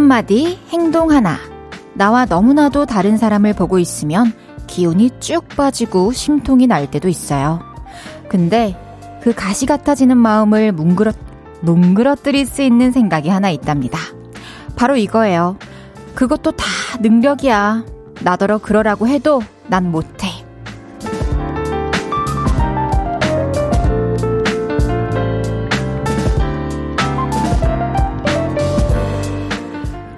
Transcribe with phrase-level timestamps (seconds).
[0.00, 1.36] 말 한마디, 행동 하나.
[1.94, 4.32] 나와 너무나도 다른 사람을 보고 있으면
[4.66, 7.60] 기운이 쭉 빠지고 심통이 날 때도 있어요.
[8.28, 8.76] 근데
[9.22, 11.12] 그 가시 같아지는 마음을 뭉그러,
[11.60, 13.98] 뭉그러뜨릴 수 있는 생각이 하나 있답니다.
[14.74, 15.56] 바로 이거예요.
[16.14, 16.66] 그것도 다
[17.00, 17.84] 능력이야.
[18.22, 20.28] 나더러 그러라고 해도 난 못해.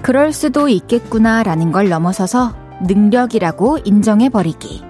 [0.03, 4.83] 그럴 수도 있겠구나라는 걸 넘어서서 능력이라고 인정해버리기.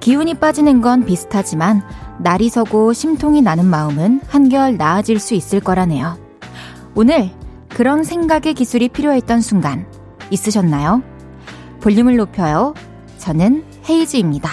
[0.00, 1.82] 기운이 빠지는 건 비슷하지만
[2.18, 6.18] 날이 서고 심통이 나는 마음은 한결 나아질 수 있을 거라네요.
[6.94, 7.30] 오늘
[7.68, 9.86] 그런 생각의 기술이 필요했던 순간
[10.30, 11.02] 있으셨나요?
[11.80, 12.74] 볼륨을 높여요.
[13.18, 14.50] 저는 헤이즈입니다.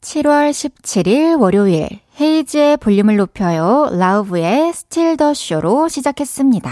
[0.00, 1.88] 7월 17일 월요일
[2.20, 3.88] 헤이즈의 볼륨을 높여요.
[3.92, 6.70] Lauv의 Steal The Show로 시작했습니다.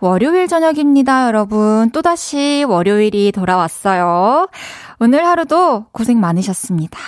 [0.00, 1.90] 월요일 저녁입니다, 여러분.
[1.90, 4.48] 또다시 월요일이 돌아왔어요.
[4.98, 6.98] 오늘 하루도 고생 많으셨습니다.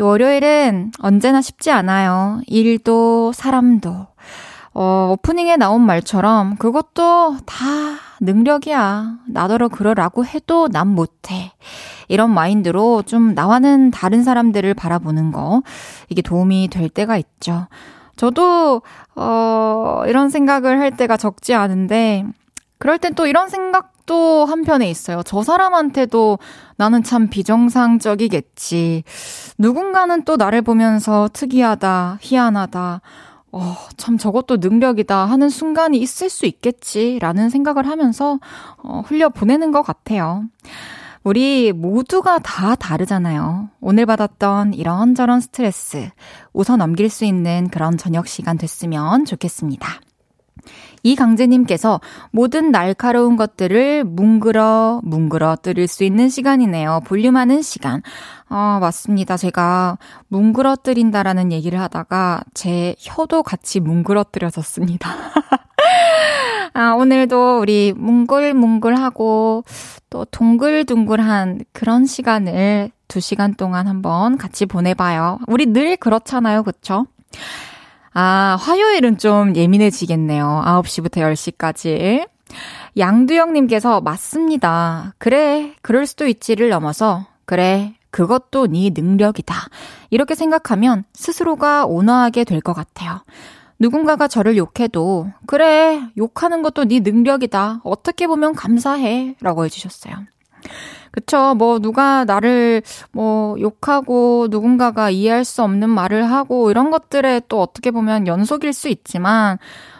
[0.00, 2.40] 월요일은 언제나 쉽지 않아요.
[2.48, 4.08] 일도, 사람도.
[4.74, 7.56] 어, 오프닝에 나온 말처럼 그것도 다
[8.20, 9.18] 능력이야.
[9.28, 11.52] 나더러 그러라고 해도 난 못해.
[12.08, 15.62] 이런 마인드로 좀 나와는 다른 사람들을 바라보는 거,
[16.08, 17.68] 이게 도움이 될 때가 있죠.
[18.20, 18.82] 저도,
[19.16, 22.26] 어, 이런 생각을 할 때가 적지 않은데,
[22.76, 25.22] 그럴 땐 또 이런 생각도 한편에 있어요.
[25.24, 26.38] 저 사람한테도
[26.76, 29.04] 나는 참 비정상적이겠지.
[29.56, 33.00] 누군가는 또 나를 보면서 특이하다, 희한하다,
[33.52, 38.38] 어, 참 저것도 능력이다 하는 순간이 있을 수 있겠지라는 생각을 하면서
[38.82, 40.44] 어, 흘려 보내는 것 같아요.
[41.22, 43.68] 우리 모두가 다 다르잖아요.
[43.80, 46.08] 오늘 받았던 이런저런 스트레스
[46.54, 50.00] 웃어 넘길 수 있는 그런 저녁 시간 됐으면 좋겠습니다.
[51.02, 57.00] 이강재님께서 모든 날카로운 것들을 뭉그러, 뭉그러 뜨릴 수 있는 시간이네요.
[57.06, 58.02] 볼륨하는 시간.
[58.48, 59.36] 아, 맞습니다.
[59.36, 59.98] 제가
[60.28, 65.10] 뭉그러 뜨린다라는 얘기를 하다가 제 혀도 같이 뭉그러 뜨려졌습니다.
[66.72, 69.64] 아, 오늘도 우리 뭉글뭉글하고
[70.08, 75.38] 또 동글둥글한 그런 시간을 두 시간 동안 한번 같이 보내봐요.
[75.48, 76.62] 우리 늘 그렇잖아요.
[76.62, 77.06] 그쵸?
[78.12, 80.62] 아, 화요일은 좀 예민해지겠네요.
[80.64, 82.28] 9시부터 10시까지.
[82.98, 85.14] 양두영님께서 맞습니다.
[85.18, 89.54] 그래, 그럴 수도 있지를 넘어서 그래, 그것도 네 능력이다.
[90.10, 93.22] 이렇게 생각하면 스스로가 온화하게 될 것 같아요.
[93.80, 97.80] 누군가가 저를 욕해도 그래, 욕하는 것도 네 능력이다.
[97.82, 99.36] 어떻게 보면 감사해.
[99.40, 100.14] 라고 해주셨어요.
[101.10, 101.54] 그쵸.
[101.56, 107.90] 뭐, 누가 나를 뭐, 욕하고 누군가가 이해할 수 없는 말을 하고 이런 것들에 또 어떻게
[107.90, 109.58] 보면 연속일 수 있지만,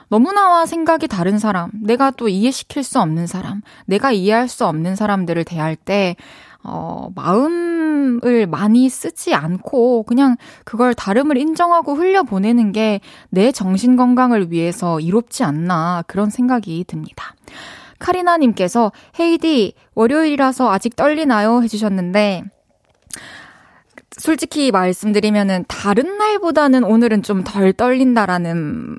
[0.08, 5.44] 너무나와 생각이 다른 사람, 내가 또 이해시킬 수 없는 사람, 내가 이해할 수 없는 사람들을
[5.44, 6.16] 대할 때,
[6.62, 7.69] 어, 마음
[8.24, 15.44] 을 많이 쓰지 않고 그냥 그걸 다름을 인정하고 흘려보내는 게 내 정신 건강을 위해서 이롭지
[15.44, 17.34] 않나 그런 생각이 듭니다.
[17.98, 22.44] 카리나님께서 헤이디 월요일이라서 아직 떨리나요 해주셨는데
[24.16, 28.96] 솔직히 말씀드리면은 다른 날보다는 오늘은 좀 덜 떨린다라는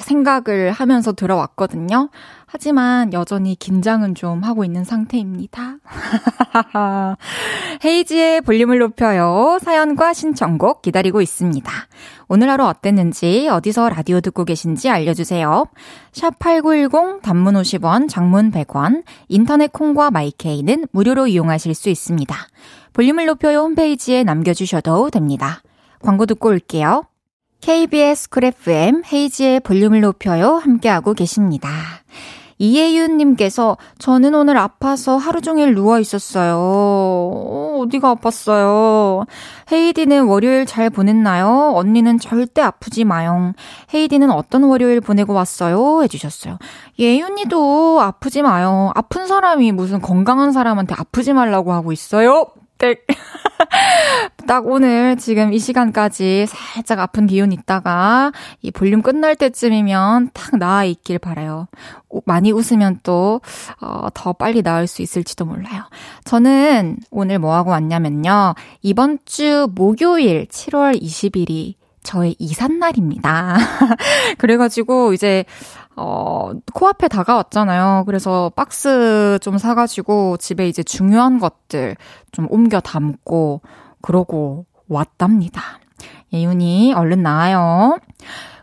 [0.00, 2.10] 생각을 하면서 들어왔거든요.
[2.46, 5.76] 하지만 여전히 긴장은 좀 하고 있는 상태입니다.
[7.84, 9.58] 헤이지의 볼륨을 높여요.
[9.62, 11.70] 사연과 신청곡 기다리고 있습니다.
[12.28, 15.66] 오늘 하루 어땠는지 어디서 라디오 듣고 계신지 알려주세요.
[16.12, 22.34] 샵 8910 단문 50원, 장문 100원, 인터넷 콩과 마이케이는 무료로 이용하실 수 있습니다.
[22.92, 25.62] 볼륨을 높여요 홈페이지에 남겨주셔도 됩니다.
[26.00, 27.04] 광고 듣고 올게요.
[27.60, 31.70] KBS Cool FM 헤이즈의 볼륨을 높여요 함께하고 계십니다.
[32.58, 36.56] 이혜윤님께서 저는 오늘 아파서 하루 종일 누워 있었어요.
[36.58, 39.26] 어, 어디가 아팠어요?
[39.70, 41.72] 헤이디는 월요일 잘 보냈나요?
[41.74, 43.52] 언니는 절대 아프지 마용.
[43.92, 46.02] 헤이디는 어떤 월요일 보내고 왔어요?
[46.04, 46.58] 해주셨어요.
[46.98, 48.90] 혜윤이도 아프지 마요.
[48.94, 52.46] 아픈 사람이 무슨 건강한 사람한테 아프지 말라고 하고 있어요?
[52.78, 52.94] 땡.
[54.46, 58.32] 딱 오늘 지금 이 시간까지 살짝 아픈 기운 있다가
[58.62, 61.68] 이 볼륨 끝날 때쯤이면 탁 나아 있길 바라요.
[62.24, 63.40] 많이 웃으면 또,
[63.80, 65.82] 어, 더 빨리 나을 수 있을지도 몰라요.
[66.24, 68.54] 저는 오늘 뭐 하고 왔냐면요.
[68.82, 73.56] 이번 주 목요일 7월 20일이 저의 이삿날입니다.
[74.38, 75.44] 그래가지고 이제
[75.96, 78.04] 어, 코앞에 다가왔잖아요.
[78.06, 81.96] 그래서 박스 좀 사가지고 집에 이제 중요한 것들
[82.32, 83.62] 좀 옮겨 담고
[84.02, 85.62] 그러고 왔답니다.
[86.32, 87.98] 예윤이 얼른 나와요.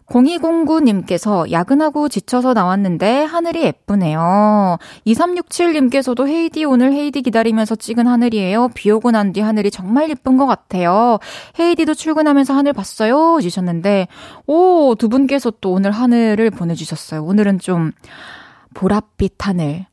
[0.07, 4.77] 0209님께서 야근하고 지쳐서 나왔는데 하늘이 예쁘네요.
[5.07, 8.69] 2367님께서도 헤이디 오늘 헤이디 기다리면서 찍은 하늘이에요.
[8.73, 11.17] 비 오고 난 뒤 하늘이 정말 예쁜 것 같아요.
[11.59, 13.39] 헤이디도 출근하면서 하늘 봤어요.
[13.41, 14.07] 주셨는데,
[14.45, 17.23] 오, 두 분께서 또 오늘 하늘을 보내주셨어요.
[17.23, 17.91] 오늘은 좀
[18.75, 19.87] 보랏빛 하늘.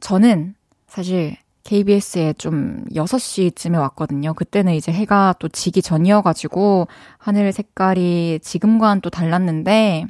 [0.00, 0.54] 저는
[0.88, 4.34] 사실 KBS에 좀 6시쯤에 왔거든요.
[4.34, 10.06] 그때는 이제 해가 또 지기 전이어가지고 하늘 색깔이 지금과는 또 달랐는데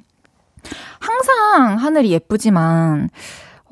[1.01, 3.11] 항상 하늘이 예쁘지만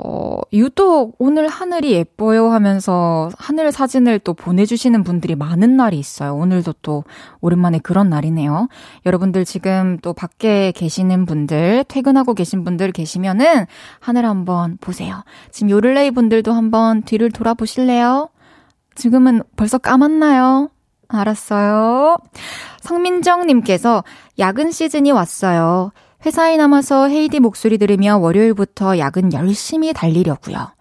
[0.00, 6.36] 어, 유독 오늘 하늘이 예뻐요 하면서 하늘 사진을 또 보내주시는 분들이 많은 날이 있어요.
[6.36, 7.02] 오늘도 또
[7.40, 8.68] 오랜만에 그런 날이네요.
[9.06, 13.66] 여러분들 지금 또 밖에 계시는 분들, 퇴근하고 계신 분들 계시면은
[13.98, 15.24] 하늘 한번 보세요.
[15.50, 18.28] 지금 요를레이 분들도 한번 뒤를 돌아보실래요?
[18.94, 20.70] 지금은 벌써 까맣나요?
[21.08, 22.18] 알았어요.
[22.82, 24.04] 성민정님께서
[24.38, 25.90] 야근 시즌이 왔어요.
[26.28, 30.72] 회사에 남아서 헤이디 목소리 들으며 월요일부터 야근 열심히 달리려고요.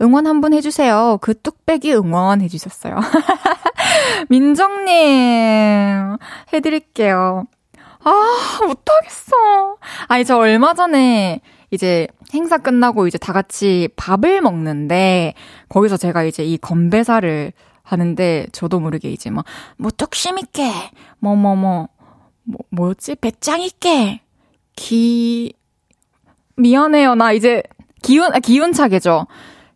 [0.00, 1.18] 응원 한번 해주세요.
[1.20, 2.96] 그 뚝배기 응원 해주셨어요.
[4.30, 6.16] 민정님,
[6.54, 7.44] 해드릴게요.
[8.02, 9.76] 아, 못하겠어.
[10.08, 15.34] 아니, 저 얼마 전에 이제 행사 끝나고 이제 다 같이 밥을 먹는데,
[15.68, 17.52] 거기서 제가 이제 이 건배사를
[17.82, 19.44] 하는데, 저도 모르게 이제 막,
[19.76, 20.72] 뭐, 뚝심 있게,
[21.18, 21.88] 뭐, 뭐, 뭐,
[22.44, 23.16] 뭐, 뭐였지?
[23.16, 24.23] 배짱 있게,
[24.76, 25.54] 기,
[26.56, 27.14] 미안해요.
[27.14, 27.62] 나 이제
[28.02, 29.26] 기운, 아, 기운차게죠.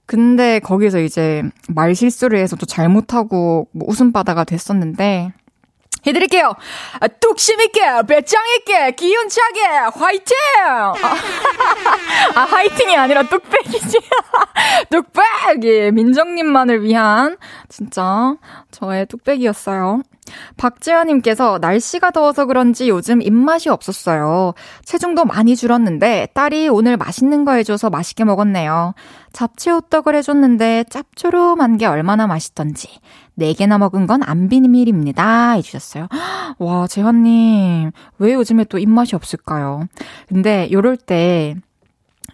[0.06, 5.32] 근데 거기서 이제 말 실수를 해서 또 잘못하고 뭐 웃음바다가 됐었는데,
[6.06, 6.52] 해드릴게요.
[7.00, 9.60] 아, 뚝심 있게, 배짱 있게, 기운차게,
[9.94, 10.36] 화이팅!
[10.66, 10.94] 아,
[12.34, 13.98] 아 화이팅이 아니라 뚝배기지.
[14.90, 15.92] 뚝배기!
[15.92, 17.36] 민정님만을 위한,
[17.68, 18.34] 진짜,
[18.70, 20.02] 저의 뚝배기였어요.
[20.56, 24.54] 박재현님께서 날씨가 더워서 그런지 요즘 입맛이 없었어요.
[24.84, 28.94] 체중도 많이 줄었는데 딸이 오늘 맛있는 거 해줘서 맛있게 먹었네요.
[29.32, 32.88] 잡채 호떡을 해줬는데 짭조름한 게 얼마나 맛있던지
[33.38, 35.52] 4개나 먹은 건 안 비밀입니다.
[35.52, 36.08] 해주셨어요.
[36.58, 39.86] 와, 재현님, 왜 요즘에 또 입맛이 없을까요?
[40.28, 41.54] 근데 요럴 때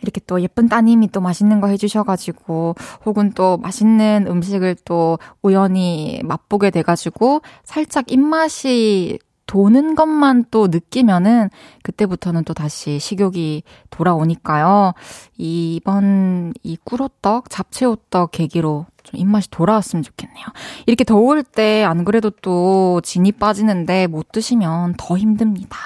[0.02, 2.74] 이렇게 또 예쁜 따님이 또 맛있는 거 해주셔가지고,
[3.06, 11.48] 혹은 또 맛있는 음식을 또 우연히 맛보게 돼가지고, 살짝 입맛이 도는 것만 또 느끼면은,
[11.82, 14.92] 그때부터는 또 다시 식욕이 돌아오니까요.
[15.38, 20.44] 이번 이 꿀호떡, 잡채호떡 계기로 좀 입맛이 돌아왔으면 좋겠네요.
[20.86, 25.78] 이렇게 더울 때 안 그래도 또 진이 빠지는데 못 드시면 더 힘듭니다.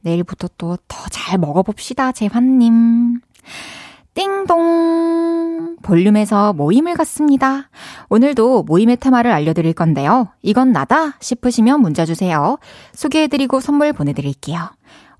[0.00, 3.20] 내일부터 또 더 잘 먹어봅시다, 재환님.
[4.14, 5.76] 띵동!
[5.82, 7.68] 볼륨에서 모임을 갖습니다.
[8.08, 10.28] 오늘도 모임의 테마를 알려드릴 건데요.
[10.42, 12.58] 이건 나다 싶으시면 문자 주세요.
[12.94, 14.70] 소개해드리고 선물 보내드릴게요.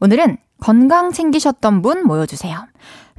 [0.00, 2.66] 오늘은 건강 챙기셨던 분 모여주세요.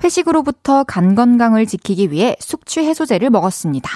[0.04, 3.90] 회식으로부터 간 건강을 지키기 위해 숙취 해소제를 먹었습니다.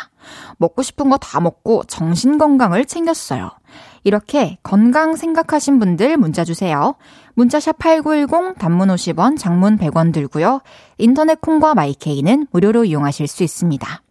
[0.58, 3.52] 먹고 싶은 거 다 먹고 정신 건강을 챙겼어요.
[4.04, 6.96] 이렇게 건강 생각하신 분들 문자 주세요.
[7.36, 10.62] 문자샵 8910 단문 50원, 장문 100원 들고요.
[10.98, 14.02] 인터넷 콩과 마이케이는 무료로 이용하실 수 있습니다.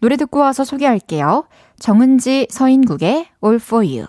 [0.00, 1.46] 노래 듣고 와서 소개할게요.
[1.78, 4.06] 정은지 서인국의 All for You.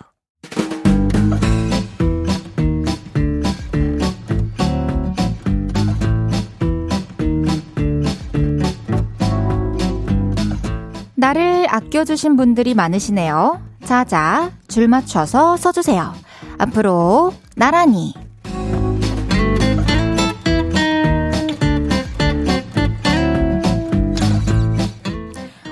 [11.22, 13.62] 나를 아껴주신 분들이 많으시네요.
[13.84, 16.12] 자자, 줄 맞춰서 써주세요.
[16.58, 18.12] 앞으로 나란히.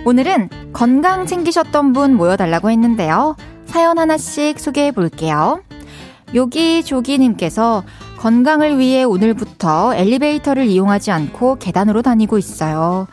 [0.04, 3.34] 오늘은 건강 챙기셨던 분 모여달라고 했는데요.
[3.66, 5.62] 사연 하나씩 소개해 볼게요.
[6.32, 7.82] 요기조기님께서
[8.18, 13.08] 건강을 위해 오늘부터 엘리베이터를 이용하지 않고 계단으로 다니고 있어요.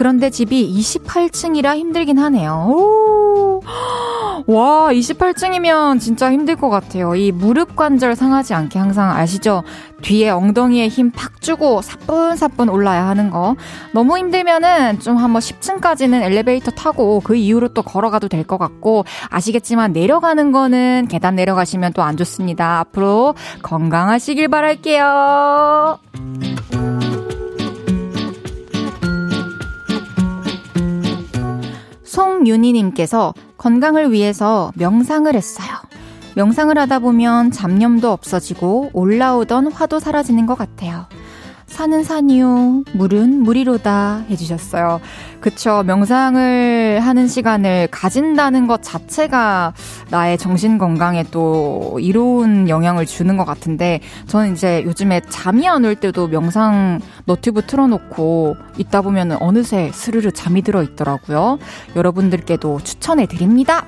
[0.00, 2.64] 그런데 집이 28층이라 힘들긴 하네요.
[2.70, 3.60] 오!
[4.46, 7.14] 와, 28층이면 진짜 힘들 것 같아요.
[7.14, 9.62] 이 무릎 관절 상하지 않게 항상 아시죠?
[10.00, 13.56] 뒤에 엉덩이에 힘 팍 주고 사뿐사뿐 올라야 하는 거.
[13.92, 19.92] 너무 힘들면은 좀 한번 10층까지는 엘리베이터 타고 그 이후로 또 걸어가도 될 것 같고 아시겠지만
[19.92, 22.80] 내려가는 거는 계단 내려가시면 또 안 좋습니다.
[22.80, 25.98] 앞으로 건강하시길 바랄게요.
[32.20, 35.68] 송윤희님께서 건강을 위해서 명상을 했어요.
[36.36, 41.06] 명상을 하다 보면 잡념도 없어지고 올라오던 화도 사라지는 것 같아요.
[41.70, 45.00] 산은 산이요, 물은 물이로다 해주셨어요.
[45.40, 45.82] 그쵸.
[45.84, 49.72] 명상을 하는 시간을 가진다는 것 자체가
[50.10, 55.94] 나의 정신 건강에 또 이로운 영향을 주는 것 같은데, 저는 이제 요즘에 잠이 안 올
[55.94, 61.58] 때도 명상 너튜브 틀어놓고 있다 보면 어느새 스르르 잠이 들어 있더라고요.
[61.96, 63.86] 여러분들께도 추천해 드립니다.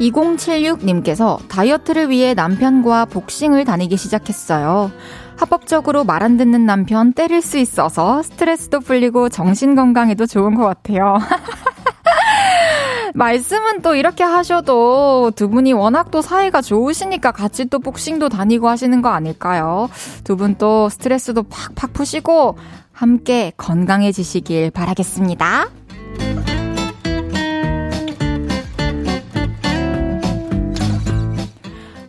[0.00, 4.90] 2076님께서 다이어트를 위해 남편과 복싱을 다니기 시작했어요.
[5.36, 11.18] 합법적으로 말 안 듣는 남편 때릴 수 있어서 스트레스도 풀리고 정신 건강에도 좋은 것 같아요.
[13.14, 19.00] 말씀은 또 이렇게 하셔도 두 분이 워낙 또 사이가 좋으시니까 같이 또 복싱도 다니고 하시는
[19.00, 19.88] 거 아닐까요?
[20.24, 22.56] 두 분 또 스트레스도 팍팍 푸시고
[22.92, 25.68] 함께 건강해지시길 바라겠습니다.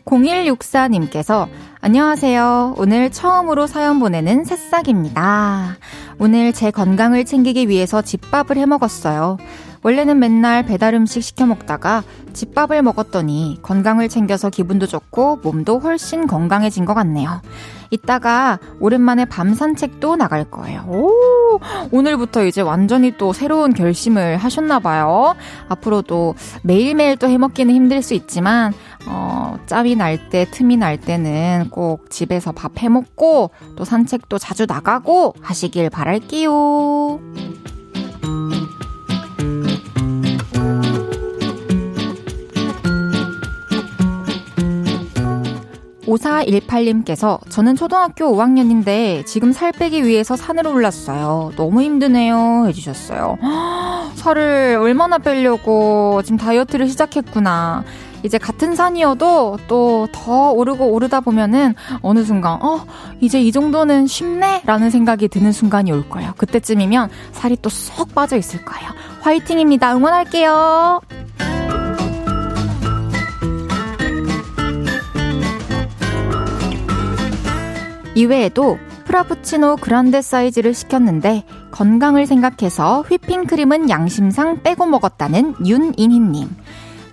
[0.10, 1.48] 0164님께서
[1.82, 2.76] 안녕하세요.
[2.78, 5.78] 오늘 처음으로 사연 보내는 새싹입니다.
[6.18, 9.38] 오늘 제 건강을 챙기기 위해서 집밥을 해 먹었어요.
[9.82, 16.84] 원래는 맨날 배달 음식 시켜 먹다가 집밥을 먹었더니 건강을 챙겨서 기분도 좋고 몸도 훨씬 건강해진
[16.84, 17.42] 것 같네요.
[17.90, 20.86] 이따가 오랜만에 밤 산책도 나갈 거예요.
[20.88, 21.60] 오,
[21.92, 25.36] 오늘부터 이제 완전히 또 새로운 결심을 하셨나봐요.
[25.70, 28.74] 앞으로도 매일매일 또 해먹기는 힘들 수 있지만,
[29.08, 35.36] 어, 짬이 날 때, 틈이 날 때는 꼭 집에서 밥 해먹고 또 산책도 자주 나가고
[35.42, 37.20] 하시길 바랄게요.
[46.10, 51.52] 5418님께서 저는 초등학교 5학년인데 지금 살 빼기 위해서 산으로 올랐어요.
[51.56, 52.66] 너무 힘드네요.
[52.68, 53.38] 해주셨어요.
[54.16, 57.84] 살을 얼마나 빼려고 지금 다이어트를 시작했구나.
[58.24, 62.86] 이제 같은 산이어도 또 더 오르고 오르다 보면은 어느 순간, 어,
[63.22, 64.62] 이제 이 정도는 쉽네?
[64.66, 66.34] 라는 생각이 드는 순간이 올 거예요.
[66.38, 68.90] 그때쯤이면 살이 또 쏙 빠져 있을 거예요.
[69.22, 69.96] 화이팅입니다.
[69.96, 71.02] 응원할게요.
[78.16, 86.50] 이외에도 프라푸치노 그란데 사이즈를 시켰는데 건강을 생각해서 휘핑크림은 양심상 빼고 먹었다는 윤인희님.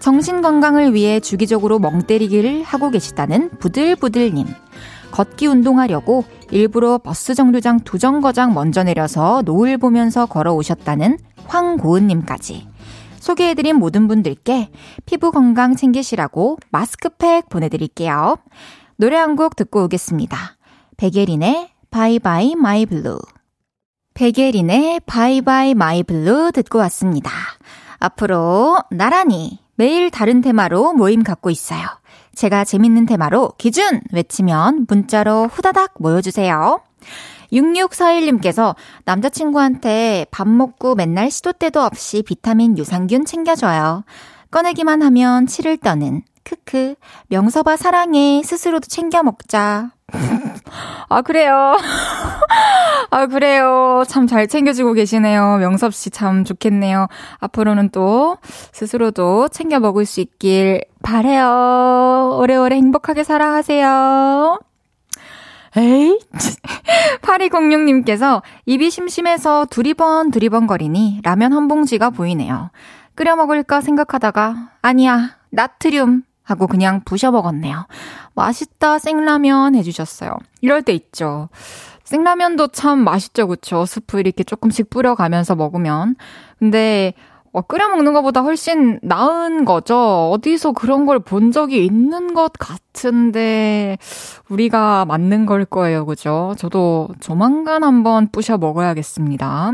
[0.06, 4.46] 정신 건강을 위해 주기적으로 멍 때리기를 하고 계시다는 부들부들님.
[5.10, 6.22] 걷기 운동하려고
[6.52, 12.68] 일부러 버스 정류장 두 정거장 먼저 내려서 노을 보면서 걸어오셨다는 황고은님까지.
[13.18, 14.70] 소개해드린 모든 분들께
[15.06, 18.36] 피부 건강 챙기시라고 마스크팩 보내드릴게요.
[18.98, 20.38] 노래 한 곡 듣고 오겠습니다.
[20.98, 23.18] 백예린의 Bye Bye My Blue.
[24.14, 27.32] 백예린의 Bye Bye My Blue 듣고 왔습니다.
[27.98, 31.86] 앞으로 나란히 매일 다른 테마로 모임 갖고 있어요.
[32.34, 36.80] 제가 재밌는 테마로 기준 외치면 문자로 후다닥 모여주세요.
[37.52, 44.04] 6641님께서 남자친구한테 밥 먹고 맨날 시도 때도 없이 비타민 유산균 챙겨줘요.
[44.50, 46.94] 꺼내기만 하면 치를 떠는 크크
[47.28, 49.90] 명서봐 사랑해 스스로도 챙겨 먹자.
[51.08, 51.76] 아, 그래요.
[53.10, 54.02] 아, 그래요.
[54.08, 55.58] 참 잘 챙겨주고 계시네요.
[55.58, 57.06] 명섭 씨 참 좋겠네요.
[57.38, 58.36] 앞으로는 또
[58.72, 62.38] 스스로도 챙겨 먹을 수 있길 바래요.
[62.40, 64.58] 오래오래 행복하게 살아가세요.
[65.76, 66.18] 에이?
[67.22, 72.70] 8206님께서 입이 심심해서 두리번 두리번 거리니 라면 한 봉지가 보이네요.
[73.14, 77.86] 끓여 먹을까 생각하다가 아니야 나트륨 하고 그냥 부셔 먹었네요.
[78.34, 80.30] 맛있다, 생라면 해주셨어요.
[80.60, 81.48] 이럴 때 있죠.
[82.04, 83.84] 생라면도 참 맛있죠, 그쵸?
[83.84, 86.14] 스프 이렇게 조금씩 뿌려가면서 먹으면.
[86.60, 87.14] 근데,
[87.52, 90.30] 어, 끓여 먹는 것보다 훨씬 나은 거죠.
[90.30, 93.98] 어디서 그런 걸 본 적이 있는 것 같은데,
[94.48, 96.54] 우리가 맞는 걸 거예요, 그죠?
[96.58, 99.72] 저도 조만간 한번 부셔 먹어야겠습니다.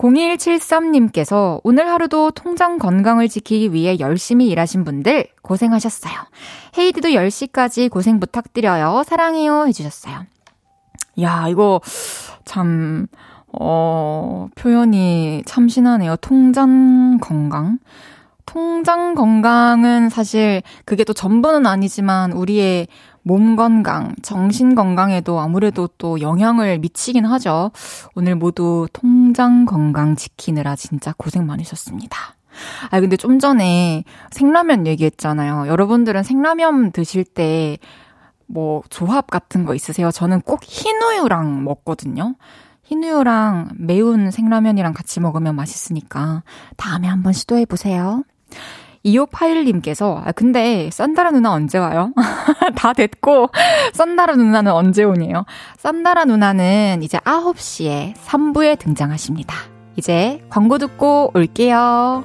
[0.00, 6.14] 0173님께서 오늘 하루도 통장 건강을 지키기 위해 열심히 일하신 분들 고생하셨어요.
[6.78, 9.02] 헤이디도 10시까지 고생 부탁드려요.
[9.06, 9.66] 사랑해요.
[9.66, 10.24] 해주셨어요.
[11.20, 11.80] 야, 이거
[12.44, 13.06] 참,
[13.52, 16.16] 어, 표현이 참신하네요.
[16.16, 17.78] 통장 건강.
[18.46, 22.88] 통장 건강은 사실 그게 또 전부는 아니지만 우리의
[23.22, 27.70] 몸 건강, 정신 건강에도 아무래도 또 영향을 미치긴 하죠.
[28.14, 32.16] 오늘 모두 통장 건강 지키느라 진짜 고생 많으셨습니다.
[32.90, 35.68] 아, 근데 좀 전에 생라면 얘기했잖아요.
[35.68, 37.78] 여러분들은 생라면 드실 때
[38.50, 40.10] 뭐 조합 같은 거 있으세요?
[40.10, 42.34] 저는 꼭 흰우유랑 먹거든요.
[42.82, 46.42] 흰우유랑 매운 생라면이랑 같이 먹으면 맛있으니까
[46.76, 48.24] 다음에 한번 시도해 보세요.
[49.04, 52.12] 2581님께서, 아, 근데, 썬다라 누나 언제 와요?
[52.76, 53.48] 다 됐고,
[53.94, 55.44] 썬다라 누나는 언제 오니요?
[55.78, 59.54] 썬다라 누나는 이제 9시에 3부에 등장하십니다.
[59.96, 62.24] 이제 광고 듣고 올게요.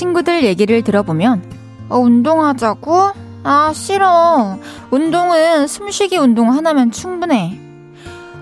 [0.00, 1.42] 친구들 얘기를 들어보면,
[1.90, 3.10] 어, 운동하자고?
[3.42, 4.58] 아, 싫어.
[4.90, 7.60] 운동은 숨쉬기 운동 하나면 충분해.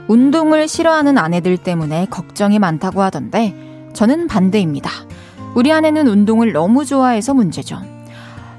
[0.07, 4.89] 운동을 싫어하는 아내들 때문에 걱정이 많다고 하던데 저는 반대입니다.
[5.57, 7.81] 우리 아내는 운동을 너무 좋아해서 문제죠.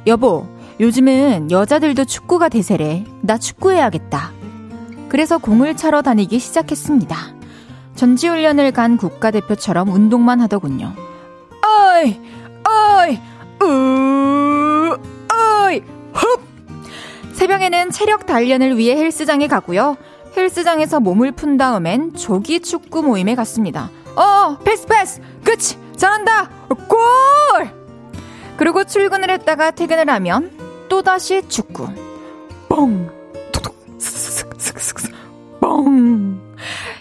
[0.06, 0.46] 여보,
[0.82, 3.06] 요즘은 여자들도 축구가 대세래.
[3.22, 4.32] 나 축구해야겠다.
[5.08, 7.16] 그래서 공을 차러 다니기 시작했습니다.
[7.96, 10.94] 전지훈련을 간 국가대표처럼 운동만 하더군요.
[11.64, 12.29] 어이!
[12.80, 13.20] 어이!
[13.62, 14.98] 으!
[15.34, 15.84] 어이!
[16.14, 16.42] 흡!
[17.34, 19.98] 새벽에는 체력 단련을 위해 헬스장에 가고요.
[20.36, 23.90] 헬스장에서 몸을 푼 다음엔 조기 축구 모임에 갔습니다.
[24.16, 25.22] 어, 패스 패스!
[25.44, 25.78] 그치!
[25.96, 26.50] 잘한다!
[26.88, 27.70] 골!
[28.58, 30.52] 그리고 출근을 했다가 퇴근을 하면
[30.90, 31.88] 또다시 축구.
[32.68, 33.10] 뻥!
[33.52, 33.76] 톡톡!
[33.98, 35.10] 스스스스스스
[35.62, 36.42] 뻥!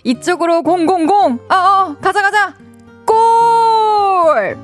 [0.05, 1.41] 이쪽으로 공공공!
[1.51, 2.55] 어, 어, 가자, 가자!
[3.05, 4.57] 골!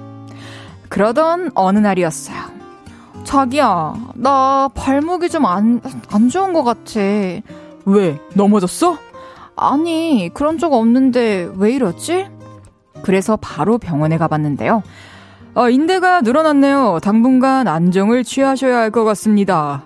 [0.95, 2.37] 그러던 어느 날이었어요.
[3.25, 5.81] 자기야, 나 발목이 좀 안,
[6.13, 7.01] 안 좋은 것 같아.
[7.85, 8.21] 왜?
[8.35, 8.97] 넘어졌어?
[9.57, 12.29] 아니, 그런 적 없는데 왜 이러지?
[13.03, 14.85] 그래서 바로 병원에 가봤는데요.
[15.57, 17.01] 어, 인대가 늘어났네요.
[17.03, 19.83] 당분간 안정을 취하셔야 할 것 같습니다.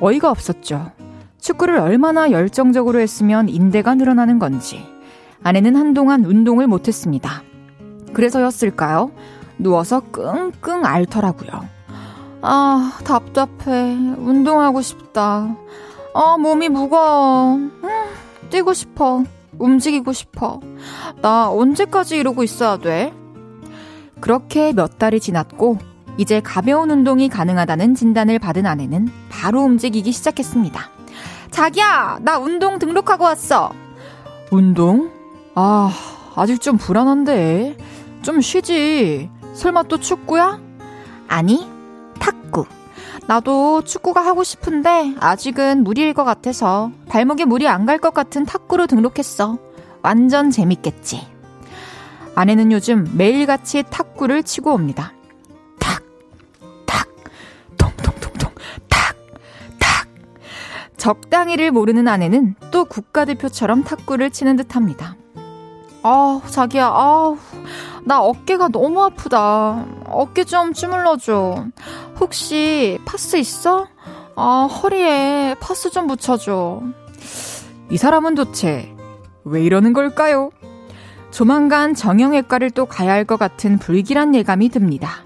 [0.00, 0.90] 어이가 없었죠.
[1.38, 4.86] 축구를 얼마나 열정적으로 했으면 인대가 늘어나는 건지.
[5.42, 7.42] 아내는 한동안 운동을 못했습니다.
[8.14, 9.10] 그래서였을까요?
[9.58, 11.68] 누워서 끙끙 앓더라고요.
[12.42, 13.94] 아, 답답해.
[14.18, 15.56] 운동하고 싶다.
[16.14, 17.54] 아, 몸이 무거워.
[17.54, 17.70] 음,
[18.50, 19.24] 뛰고 싶어.
[19.58, 20.60] 움직이고 싶어.
[21.22, 23.12] 나 언제까지 이러고 있어야 돼?
[24.20, 25.78] 그렇게 몇 달이 지났고,
[26.18, 30.90] 이제 가벼운 운동이 가능하다는 진단을 받은 아내는 바로 움직이기 시작했습니다.
[31.50, 33.72] 자기야, 나 운동 등록하고 왔어.
[34.50, 35.10] 운동?
[35.54, 35.90] 아,
[36.36, 37.76] 아직 좀 불안한데.
[38.22, 39.30] 좀 쉬지.
[39.54, 40.60] 설마 또 축구야?
[41.28, 41.68] 아니,
[42.18, 42.66] 탁구.
[43.26, 48.86] 나도 축구가 하고 싶은데 아직은 무리일 것 같아서 발목에 물이 안 갈 것 같은 탁구로
[48.86, 49.58] 등록했어.
[50.02, 51.26] 완전 재밌겠지.
[52.34, 55.12] 아내는 요즘 매일같이 탁구를 치고 옵니다.
[55.78, 56.02] 탁,
[56.84, 57.08] 탁,
[57.78, 58.50] 통통통통,
[58.88, 59.16] 탁,
[59.78, 60.08] 탁.
[60.96, 65.16] 적당히를 모르는 아내는 또 국가대표처럼 탁구를 치는 듯 합니다.
[66.02, 67.38] 아, 자기야, 아우.
[68.04, 69.86] 나 어깨가 너무 아프다.
[70.06, 71.66] 어깨 좀 주물러줘.
[72.20, 73.86] 혹시 파스 있어?
[74.36, 76.82] 아, 허리에 파스 좀 붙여줘.
[77.90, 78.94] 이 사람은 도대체
[79.44, 80.50] 왜 이러는 걸까요?
[81.30, 85.24] 조만간 정형외과를 또 가야 할 것 같은 불길한 예감이 듭니다.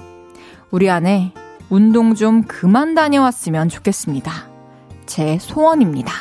[0.70, 1.32] 우리 아내
[1.70, 4.32] 운동 좀 그만 다녀왔으면 좋겠습니다.
[5.06, 6.12] 제 소원입니다.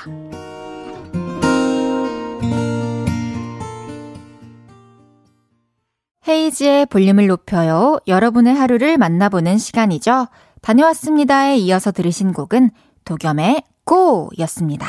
[6.28, 8.00] 헤이지의 볼륨을 높여요.
[8.08, 10.28] 여러분의 하루를 만나보는 시간이죠.
[10.62, 12.72] 다녀왔습니다에 이어서 들으신 곡은
[13.06, 14.30] 도겸의 고!
[14.40, 14.88] 였습니다.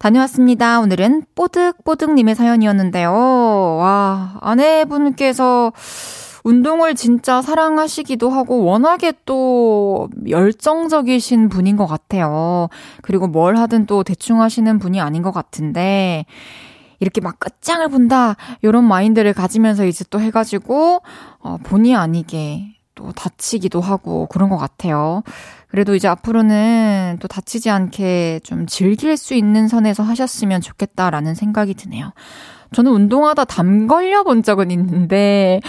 [0.00, 0.80] 다녀왔습니다.
[0.80, 3.12] 오늘은 뽀득뽀득님의 사연이었는데요.
[3.12, 5.72] 와, 아내분께서
[6.42, 12.68] 운동을 진짜 사랑하시기도 하고 워낙에 또 열정적이신 분인 것 같아요.
[13.02, 16.26] 그리고 뭘 하든 또 대충 하시는 분이 아닌 것 같은데,
[17.02, 21.02] 이렇게 막 끝장을 본다 이런 마인드를 가지면서 이제 또 해가지고
[21.40, 25.24] 어, 본의 아니게 또 다치기도 하고 그런 것 같아요.
[25.66, 32.12] 그래도 이제 앞으로는 또 다치지 않게 좀 즐길 수 있는 선에서 하셨으면 좋겠다라는 생각이 드네요.
[32.72, 35.60] 저는 운동하다 담 걸려 본 적은 있는데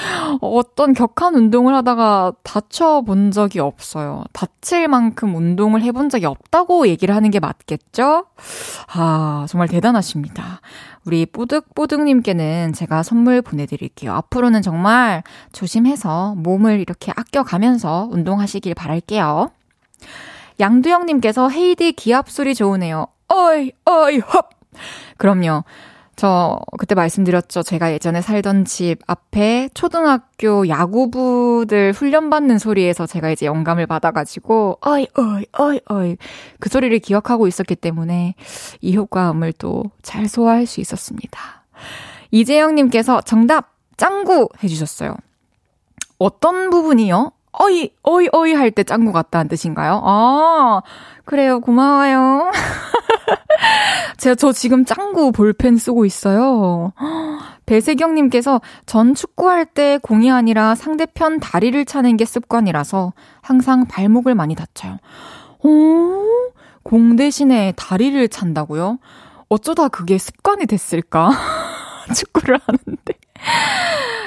[0.41, 4.23] 어떤 격한 운동을 하다가 다쳐 본 적이 없어요.
[4.33, 8.25] 다칠 만큼 운동을 해본 적이 없다고 얘기를 하는 게 맞겠죠?
[8.93, 10.61] 아, 정말 대단하십니다.
[11.05, 14.13] 우리 뽀득뽀득님께는 제가 선물 보내드릴게요.
[14.13, 19.49] 앞으로는 정말 조심해서 몸을 이렇게 아껴가면서 운동하시길 바랄게요.
[20.59, 23.07] 양두영님께서 헤이디 기합 소리 좋으네요.
[23.27, 24.49] 어이, 어이, 헙!
[25.17, 25.63] 그럼요.
[26.23, 27.63] 저 그때 말씀드렸죠.
[27.63, 35.45] 제가 예전에 살던 집 앞에 초등학교 야구부들 훈련받는 소리에서 제가 이제 영감을 받아가지고 어이 어이
[35.51, 36.15] 어이 어이
[36.61, 38.35] 그 소리를 기억하고 있었기 때문에
[38.79, 41.65] 이 효과음을 또 잘 소화할 수 있었습니다.
[42.31, 45.17] 이재영님께서 정답 짱구 해주셨어요.
[46.19, 47.33] 어떤 부분이요?
[47.53, 50.01] 어이 어이 어이 할 때 짱구 같다는 뜻인가요?
[50.03, 50.81] 아
[51.25, 52.51] 그래요 고마워요.
[54.17, 56.93] 제가 저 지금 짱구 볼펜 쓰고 있어요.
[57.65, 64.97] 배세경님께서 전 축구할 때 공이 아니라 상대편 다리를 차는 게 습관이라서 항상 발목을 많이 다쳐요.
[65.63, 66.21] 오,
[66.83, 68.97] 공 대신에 다리를 찬다고요?
[69.47, 71.31] 어쩌다 그게 습관이 됐을까?
[72.15, 73.13] 축구를 하는데.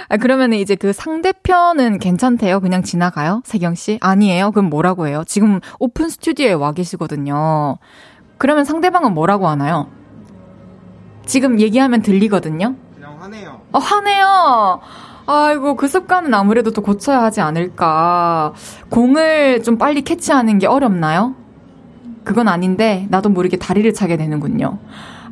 [0.08, 2.60] 아, 그러면 이제 그 상대편은 괜찮대요?
[2.60, 3.42] 그냥 지나가요?
[3.44, 3.98] 세경씨?
[4.00, 4.52] 아니에요?
[4.52, 5.24] 그럼 뭐라고 해요?
[5.26, 7.78] 지금 오픈 스튜디오에 와 계시거든요.
[8.38, 9.88] 그러면 상대방은 뭐라고 하나요?
[11.24, 12.76] 지금 얘기하면 들리거든요?
[12.94, 13.60] 그냥 화내요.
[13.72, 14.80] 어, 화내요!
[15.26, 18.54] 아이고, 그 습관은 아무래도 또 고쳐야 하지 않을까.
[18.90, 21.34] 공을 좀 빨리 캐치하는 게 어렵나요?
[22.22, 24.78] 그건 아닌데, 나도 모르게 다리를 차게 되는군요.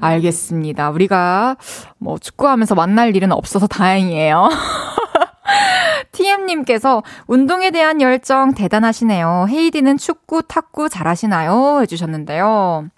[0.04, 0.90] 알겠습니다.
[0.90, 1.56] 우리가
[1.98, 4.48] 뭐 축구하면서 만날 일은 없어서 다행이에요.
[6.12, 9.46] TM님께서 운동에 대한 열정 대단하시네요.
[9.48, 11.80] 헤이디는 축구, 탁구 잘하시나요?
[11.82, 12.88] 해주셨는데요.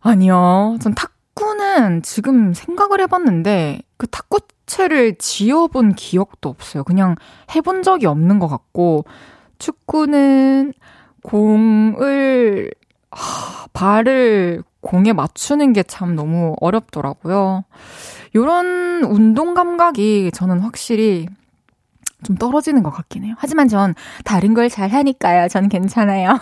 [0.00, 0.76] 아니요.
[0.80, 6.84] 전 탁구는 지금 생각을 해봤는데 그 탁구채를 지어본 기억도 없어요.
[6.84, 7.14] 그냥
[7.54, 9.04] 해본 적이 없는 것 같고
[9.58, 10.72] 축구는
[11.22, 12.70] 공을
[13.10, 17.64] 하, 발을 공에 맞추는 게 참 너무 어렵더라고요.
[18.34, 21.26] 요런 운동 감각이 저는 확실히
[22.24, 23.34] 좀 떨어지는 것 같긴 해요.
[23.38, 25.48] 하지만 전 다른 걸 잘 하니까요.
[25.48, 26.38] 전 괜찮아요.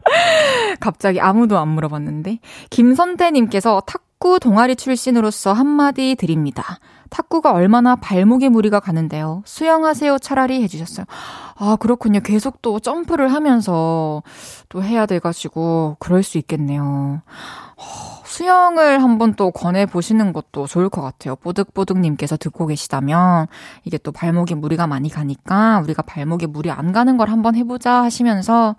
[0.80, 2.38] 갑자기 아무도 안 물어봤는데.
[2.70, 6.78] 김선태님께서 탁 구 동아리 출신으로서 한마디 드립니다.
[7.08, 9.42] 탁구가 얼마나 발목에 무리가 가는데요.
[9.46, 11.06] 수영하세요 차라리 해주셨어요.
[11.56, 12.20] 아, 그렇군요.
[12.20, 14.22] 계속 또 점프를 하면서
[14.68, 17.22] 또 해야 돼가지고, 그럴 수 있겠네요.
[18.40, 21.36] 수영을 한번 또 권해 보시는 것도 좋을 것 같아요.
[21.36, 23.48] 뽀득뽀득님께서 듣고 계시다면,
[23.84, 28.76] 이게 또 발목에 무리가 많이 가니까, 우리가 발목에 무리 안 가는 걸 한번 해보자 하시면서,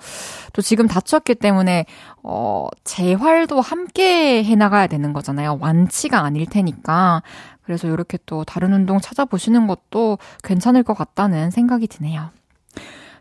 [0.53, 1.85] 또 지금 다쳤기 때문에,
[2.23, 5.59] 어, 재활도 함께 해나가야 되는 거잖아요.
[5.61, 7.21] 완치가 아닐 테니까.
[7.63, 12.31] 그래서 이렇게 또 다른 운동 찾아보시는 것도 괜찮을 것 같다는 생각이 드네요.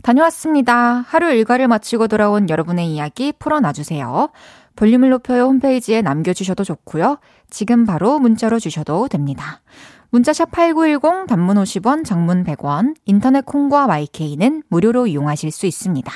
[0.02, 1.04] 다녀왔습니다.
[1.06, 4.30] 하루 일과를 마치고 돌아온 여러분의 이야기 풀어놔주세요.
[4.76, 7.18] 볼륨을 높여요 홈페이지에 남겨주셔도 좋고요.
[7.50, 9.60] 지금 바로 문자로 주셔도 됩니다.
[10.10, 16.12] 문자샵 8910 단문 50원, 장문 100원, 인터넷 콩과 YK는 무료로 이용하실 수 있습니다.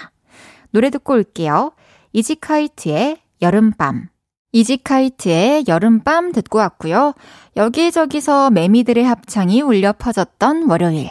[0.70, 1.72] 노래 듣고 올게요.
[2.12, 4.08] 이지카이트의 여름밤.
[4.52, 7.14] 이지카이트의 여름밤 듣고 왔고요.
[7.56, 11.10] 여기저기서 매미들의 합창이 울려 퍼졌던 월요일.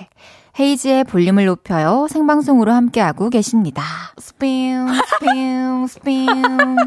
[0.59, 2.07] 헤이즈의 볼륨을 높여요.
[2.09, 3.83] 생방송으로 함께하고 계십니다.
[4.17, 6.77] 스피움, 스피움, 스피움.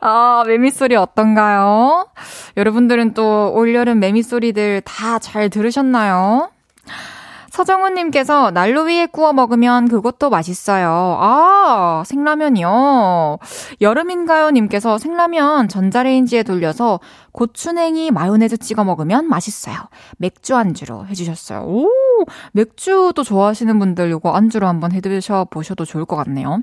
[0.00, 2.06] 아, 매미 소리 어떤가요?
[2.56, 6.50] 여러분들은 또 올여름 매미 소리들 다 잘 들으셨나요?
[7.50, 11.18] 서정훈님께서 난로 위에 구워 먹으면 그것도 맛있어요.
[11.20, 13.38] 아, 생라면이요.
[13.80, 14.50] 여름인가요?
[14.50, 17.00] 님께서 생라면 전자레인지에 돌려서
[17.32, 19.76] 고추냉이 마요네즈 찍어 먹으면 맛있어요.
[20.18, 21.62] 맥주 안주로 해주셨어요.
[21.66, 21.88] 오,
[22.52, 26.60] 맥주도 좋아하시는 분들 이거 안주로 한번 해드셔 보셔도 좋을 것 같네요.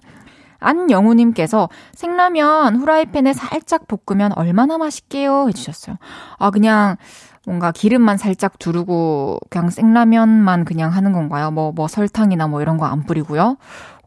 [0.59, 5.47] 안영우님께서 생라면 후라이팬에 살짝 볶으면 얼마나 맛있게요?
[5.49, 5.97] 해주셨어요.
[6.37, 6.97] 아, 그냥
[7.45, 11.51] 뭔가 기름만 살짝 두르고 그냥 생라면만 그냥 하는 건가요?
[11.51, 13.57] 뭐, 뭐 설탕이나 뭐 이런 거 안 뿌리고요.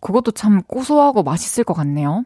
[0.00, 2.24] 그것도 참 고소하고 맛있을 것 같네요.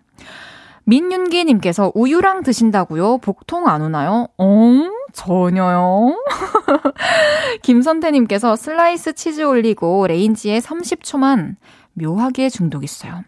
[0.84, 3.18] 민윤기님께서 우유랑 드신다고요?
[3.18, 4.26] 복통 안 오나요?
[4.36, 4.46] 어?
[5.12, 6.16] 전혀요.
[7.62, 11.56] 김선태님께서 슬라이스 치즈 올리고 레인지에 30초만
[11.94, 13.22] 묘하게 중독 있어요.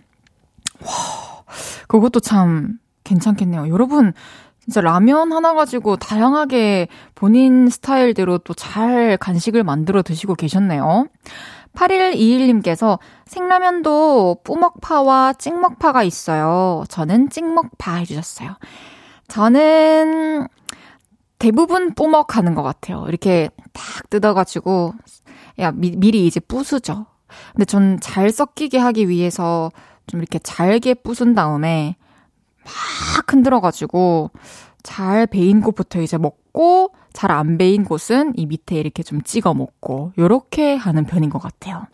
[0.85, 1.45] 와,
[1.89, 3.69] 그것도 참 괜찮겠네요.
[3.69, 4.13] 여러분,
[4.61, 11.07] 진짜 라면 하나 가지고 다양하게 본인 스타일대로 또 잘 간식을 만들어 드시고 계셨네요.
[11.75, 16.85] 8121님께서 생라면도 뿌먹파와 찍먹파가 있어요.
[16.89, 18.57] 저는 찍먹파 해주셨어요.
[19.29, 20.47] 저는
[21.39, 23.05] 대부분 뿌먹하는 것 같아요.
[23.09, 24.95] 이렇게 탁 뜯어가지고,
[25.59, 27.07] 야, 미, 미리 이제 부수죠.
[27.53, 29.71] 근데 전 잘 섞이게 하기 위해서
[30.07, 31.97] 좀 이렇게 잘게 부순 다음에
[32.65, 34.31] 막 흔들어가지고
[34.83, 40.13] 잘 베인 곳부터 이제 먹고 잘 안 베인 곳은 이 밑에 이렇게 좀 찍어 먹고
[40.19, 41.87] 요렇게 하는 편인 것 같아요.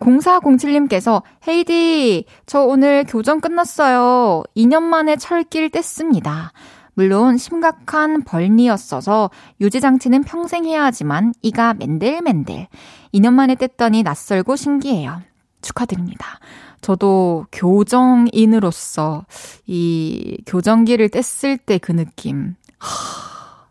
[0.00, 4.42] 0407님께서 헤이디 저 오늘 교정 끝났어요.
[4.56, 6.50] 2년 만에 철길 뗐습니다.
[6.94, 12.66] 물론 심각한 벌니였어서 유지장치는 평생 해야 하지만 이가 맨들맨들.
[13.14, 15.22] 2년 만에 뗐더니 낯설고 신기해요.
[15.62, 16.40] 축하드립니다.
[16.80, 19.24] 저도 교정인으로서
[19.66, 22.54] 이 교정기를 뗐을 때 그 느낌.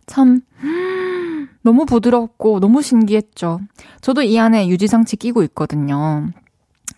[0.08, 0.42] 참,
[1.62, 3.60] 너무 부드럽고 너무 신기했죠.
[4.02, 6.28] 저도 이 안에 유지장치 끼고 있거든요.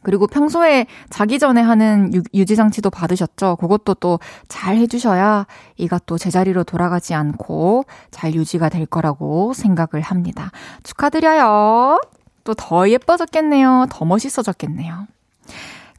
[0.04, 3.58] 그리고 평소에 자기 전에 하는 유, 지장치도 받으셨죠?
[3.58, 5.46] 그것도 또 잘 해주셔야
[5.78, 10.52] 이가 또 제자리로 돌아가지 않고 잘 유지가 될 거라고 생각을 합니다.
[10.84, 12.00] 축하드려요.
[12.44, 13.88] 또 더 예뻐졌겠네요.
[13.92, 15.06] 더 멋있어졌겠네요.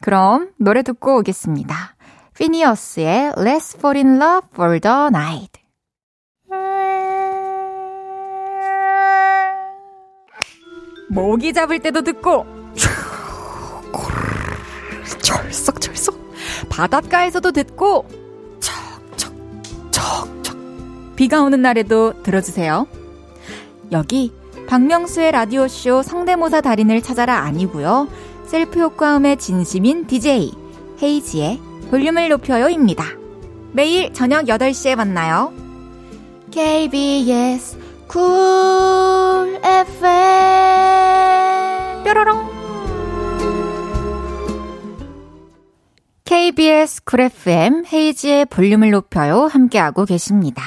[0.03, 1.95] 그럼 노래 듣고 오겠습니다.
[2.37, 5.61] 피니어스의 Let's Fall in Love for the Night.
[11.09, 12.45] 모기 잡을 때도 듣고
[15.21, 16.19] 철썩철썩
[16.69, 18.05] 바닷가에서도 듣고
[18.59, 20.57] 척척척척
[21.15, 22.87] 비가 오는 날에도 들어주세요.
[23.93, 24.33] 여기
[24.67, 28.09] 박명수의 라디오쇼 성대모사 달인을 찾아라 아니고요.
[28.45, 30.51] 셀프 효과음의 진심인 DJ
[31.01, 33.03] 헤이지의 볼륨을 높여요입니다.
[33.71, 35.53] 매일 저녁 8시에 만나요.
[36.51, 40.93] KBS Cool FM
[42.03, 42.53] 뾰로롱
[46.25, 50.61] KBS Cool FM 헤이즈의 볼륨을 높여요 함께하고 계십니다.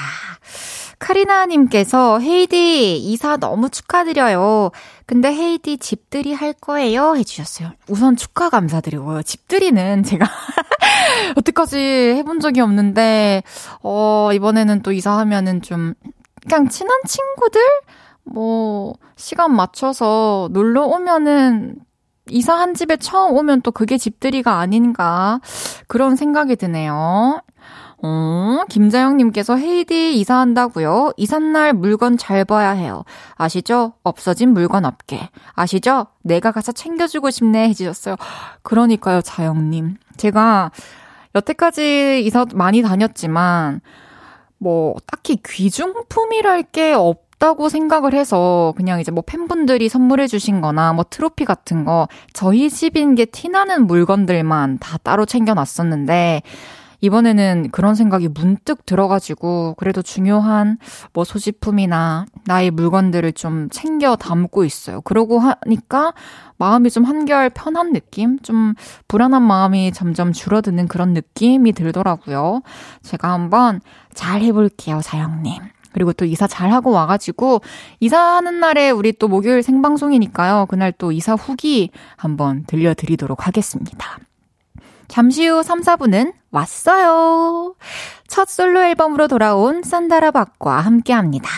[0.99, 4.71] 카리나님께서 헤이디 이사 너무 축하드려요.
[5.07, 7.71] 근데 헤이디 집들이 할 거예요 해주셨어요.
[7.87, 9.23] 우선 축하 감사드리고요.
[9.23, 10.25] 집들이는 제가
[11.37, 13.41] 여태까지 해본 적이 없는데
[13.81, 15.93] 어 이번에는 또 이사하면은 좀
[16.41, 17.61] 그냥 친한 친구들
[18.25, 21.75] 뭐 시간 맞춰서 놀러 오면은
[22.29, 25.39] 이사한 집에 처음 오면 또 그게 집들이가 아닌가
[25.87, 27.41] 그런 생각이 드네요.
[28.03, 31.13] 어, 김자영님께서 헤이디 이사한다고요?
[31.17, 33.03] 이삿날 물건 잘 봐야 해요.
[33.35, 33.93] 아시죠?
[34.03, 35.29] 없어진 물건 없게.
[35.53, 36.07] 아시죠?
[36.21, 38.15] 내가 가서 챙겨주고 싶네 해주셨어요.
[38.61, 39.95] 그러니까요, 자영님.
[40.15, 40.71] 제가
[41.33, 43.81] 여태까지 이사 많이 다녔지만,
[44.59, 50.93] 뭐, 딱히 귀중품이랄 게 없 다고 생각을 해서 그냥 이제 뭐 팬분들이 선물해 주신 거나
[50.93, 56.41] 뭐 트로피 같은 거 저희 집인 게 티나는 물건들만 다 따로 챙겨 놨었는데
[57.01, 60.77] 이번에는 그런 생각이 문득 들어가지고 그래도 중요한
[61.13, 65.01] 뭐 소지품이나 나의 물건들을 좀 챙겨 담고 있어요.
[65.01, 66.13] 그러고 하니까
[66.57, 68.39] 마음이 좀 한결 편한 느낌?
[68.39, 68.73] 좀
[69.07, 72.61] 불안한 마음이 점점 줄어드는 그런 느낌이 들더라고요.
[73.03, 73.79] 제가 한번
[74.15, 75.76] 잘 해볼게요, 사영님.
[75.97, 77.61] 그리고 또 이사 잘 하고 와가지고
[78.01, 80.67] 이사하는 날에 우리 또 목요일 생방송이니까요.
[80.69, 84.19] 그날 또 이사 후기 한번 들려드리도록 하겠습니다.
[85.07, 87.73] 잠시 후 3, 4분은 왔어요.
[88.27, 91.49] 첫 솔로 앨범으로 돌아온 산다라박과 함께 합니다.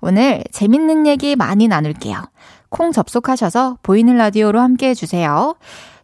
[0.00, 2.22] 오늘 재밌는 얘기 많이 나눌게요.
[2.68, 5.56] 콩 접속하셔서 보이는 라디오로 함께 해주세요.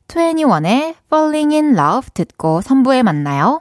[0.08, 3.60] 21의 Falling in Love 듣고 3부에 만나요.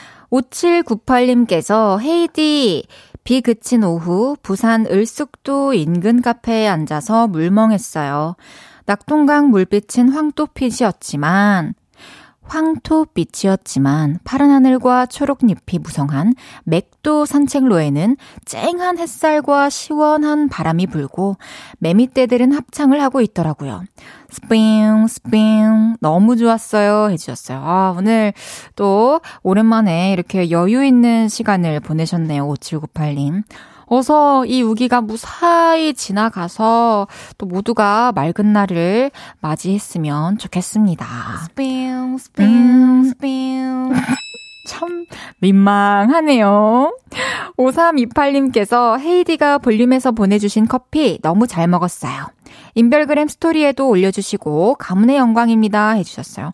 [0.31, 2.87] 5798님께서 헤이디
[3.23, 8.35] 비 그친 오후 부산 을숙도 인근 카페에 앉아서 물멍했어요.
[8.85, 11.75] 낙동강 물빛은 황토빛이었지만
[12.51, 16.33] 황토빛이었지만 파란 하늘과 초록잎이 무성한
[16.65, 21.37] 맥도 산책로에는 쨍한 햇살과 시원한 바람이 불고
[21.79, 23.83] 매미떼들은 합창을 하고 있더라고요.
[24.29, 25.95] 스핑, 스핑.
[26.01, 27.09] 너무 좋았어요.
[27.11, 27.57] 해주셨어요.
[27.63, 28.33] 아, 오늘
[28.75, 32.47] 또 오랜만에 이렇게 여유 있는 시간을 보내셨네요.
[32.47, 33.43] 5798님.
[33.93, 41.05] 어서 이 우기가 무사히 지나가서 또 모두가 맑은 날을 맞이했으면 좋겠습니다.
[41.49, 43.91] 스핑, 스핑, 스핑.
[44.65, 45.05] 참
[45.39, 46.97] 민망하네요.
[47.57, 52.27] 5328님께서 헤이디가 볼륨에서 보내주신 커피 너무 잘 먹었어요.
[52.75, 56.51] 인별그램 스토리에도 올려주시고 가문의 영광입니다 해주셨어요.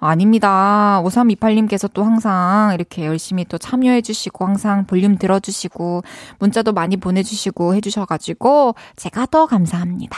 [0.00, 1.00] 아닙니다.
[1.04, 6.02] 5328님께서 또 항상 이렇게 열심히 또 참여해주시고 항상 볼륨 들어주시고
[6.38, 10.16] 문자도 많이 보내주시고 해주셔가지고 제가 더 감사합니다.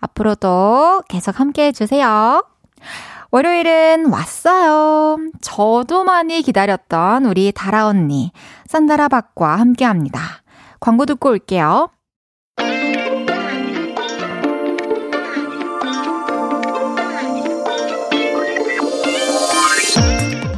[0.00, 2.44] 앞으로도 계속 함께 해주세요.
[3.30, 5.18] 월요일은 왔어요.
[5.40, 8.32] 저도 많이 기다렸던 우리 다라 언니,
[8.66, 10.20] 산다라박과 함께 합니다.
[10.80, 11.90] 광고 듣고 올게요.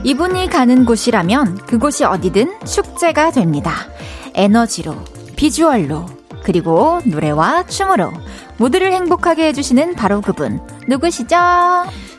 [0.04, 3.72] 이분이 가는 곳이라면 그곳이 어디든 축제가 됩니다.
[4.34, 4.94] 에너지로,
[5.36, 6.06] 비주얼로,
[6.44, 8.12] 그리고 노래와 춤으로
[8.58, 10.60] 모두를 행복하게 해주시는 바로 그분.
[10.86, 11.36] 누구시죠?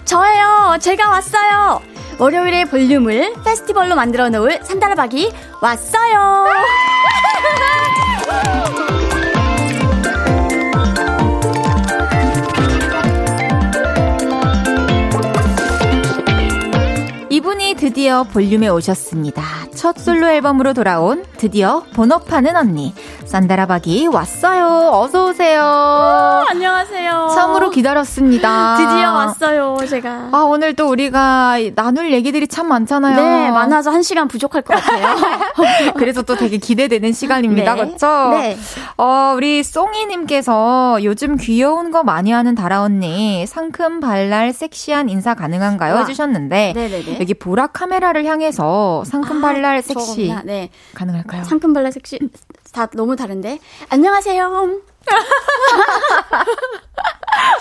[0.05, 0.77] 저예요.
[0.79, 1.81] 제가 왔어요.
[2.19, 6.45] 월요일의 볼륨을 페스티벌로 만들어 놓을 산다라박이 왔어요.
[17.39, 19.41] 이분이 드디어 볼륨에 오셨습니다.
[19.73, 24.89] 첫 솔로 앨범으로 돌아온 드디어 본업하는 언니 산다라박이 왔어요.
[24.91, 25.62] 어서 오세요.
[25.62, 27.30] 오, 안녕하세요.
[27.34, 28.75] 참으로 기다렸습니다.
[28.75, 30.30] 드디어 왔어요, 제가.
[30.34, 33.15] 아, 오늘 또 우리가 나눌 얘기들이 참 많잖아요.
[33.15, 35.15] 네, 많아서 한 시간 부족할 것 같아요.
[35.95, 37.75] 그래서 또 되게 기대되는 시간입니다.
[37.75, 37.86] 네.
[37.86, 38.30] 그렇죠?
[38.32, 38.58] 네.
[38.97, 45.93] 어, 우리 송이님께서 요즘 귀여운 거 많이 하는 다라 언니 상큼 발랄 섹시한 인사 가능한가요?
[45.93, 45.99] 와.
[46.02, 47.28] 해주셨는데 네네네.
[47.29, 50.71] 여기 보라 카메라를 향해서 상큼 발랄 아, 섹시 네.
[50.95, 51.43] 가능할까요?
[51.43, 52.17] 상큼 발랄 섹시
[52.73, 53.59] 다 너무 다른데.
[53.89, 54.81] 안녕하세요.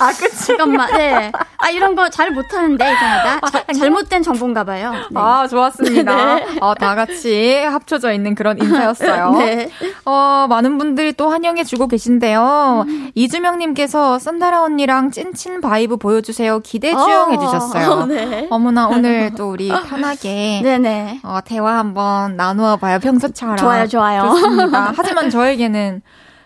[0.00, 0.46] 아, 그치.
[0.46, 1.32] 잠깐만, 네.
[1.58, 3.40] 아, 이런 거 잘 못하는데, 이상하다.
[3.50, 4.92] 자, 아, 잘못된 정보인가 봐요.
[5.10, 5.20] 네.
[5.20, 6.14] 아, 좋았습니다.
[6.36, 6.46] 네.
[6.60, 9.32] 어, 다 같이 합쳐져 있는 그런 인사였어요.
[9.38, 9.70] 네.
[10.04, 12.84] 어, 많은 분들이 또 환영해주고 계신데요.
[12.86, 13.10] 음.
[13.14, 16.60] 이주명님께서 산다라 언니랑 찐친 vibe 보여주세요.
[16.60, 18.06] 기대 주영 어, 해주셨어요.
[18.06, 18.46] 네.
[18.50, 20.60] 어머나, 오늘 또 우리 편하게.
[20.62, 21.20] 네네.
[21.24, 22.98] 어, 대화 한번 나누어 봐요.
[23.00, 23.56] 평소처럼.
[23.56, 24.22] 좋아요, 좋아요.
[24.22, 24.92] 좋습니다.
[24.96, 26.02] 하지만 저에게는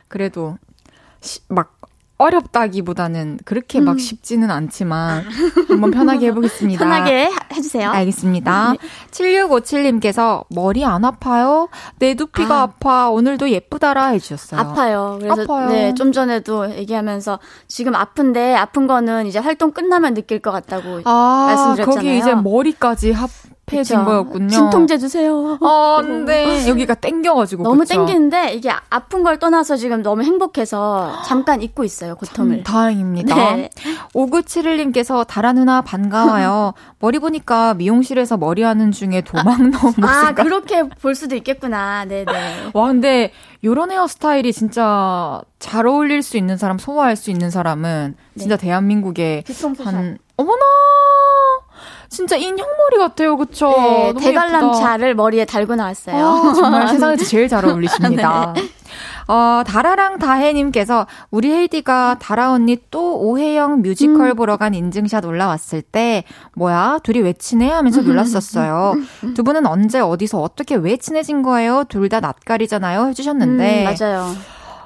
[0.09, 0.57] 그래도
[1.22, 1.82] 시, 막
[2.22, 3.87] 어렵다기보다는 그렇게 음.
[3.87, 5.24] 막 쉽지는 않지만
[5.68, 6.78] 한번 편하게 해보겠습니다.
[6.85, 7.90] 편하게 해주세요.
[7.90, 8.72] 알겠습니다.
[8.72, 8.78] 네.
[9.11, 11.68] 7657님께서 머리 안 아파요?
[11.98, 12.66] 내 두피가 아.
[12.78, 14.61] 파 오늘도 예쁘다라 해주셨어요.
[14.61, 15.18] 아파요.
[15.20, 15.68] 그래서 아파요.
[15.68, 21.46] 네, 좀 전에도 얘기하면서 지금 아픈데 아픈 거는 이제 활동 끝나면 느낄 것 같다고 아,
[21.48, 21.87] 말씀드렸잖아요.
[21.87, 23.30] 거기 이제 머리까지 합
[23.72, 24.48] 습해진 거였군요.
[24.48, 25.58] 진통제 주세요.
[25.61, 27.94] 아, 근데 여기가 땡겨가지고 너무 그쵸?
[27.94, 32.62] 땡기는데 이게 아픈 걸 떠나서 지금 너무 행복해서 잠깐 잊고 있어요 고통을.
[32.62, 33.35] 다행입니다.
[33.56, 33.70] 네.
[34.14, 36.74] 5971님께서 다라 누나 반가워요.
[37.00, 40.04] 머리 보니까 미용실에서 머리하는 중에 도망 나온 모습.
[40.04, 42.04] 아 그렇게 볼 수도 있겠구나.
[42.04, 42.70] 네네.
[42.74, 43.32] 와 근데
[43.64, 48.66] 요런 헤어스타일이 진짜 잘 어울릴 수 있는 사람, 소화할 수 있는 사람은 진짜 네.
[48.66, 49.44] 대한민국에
[49.85, 50.62] 한 어머나
[52.12, 53.70] 진짜 인형머리 같아요, 그쵸?
[53.70, 56.25] 네, 대관람차를 머리에 달고 나왔어요.
[56.25, 58.53] 아, 정말 세상에서 제일 잘 어울리십니다.
[58.55, 58.62] 네.
[59.29, 64.37] 어, 다라랑 다혜님께서 우리 헤이디가 다라 언니 또 오해영 뮤지컬 음.
[64.37, 68.94] 보러 간 인증샷 올라왔을 때 뭐야 둘이 왜 친해 하면서 놀랐었어요.
[69.35, 71.85] 두 분은 언제 어디서 어떻게 왜 친해진 거예요?
[71.88, 74.35] 둘 다 낯가리잖아요 해주셨는데 음, 맞아요.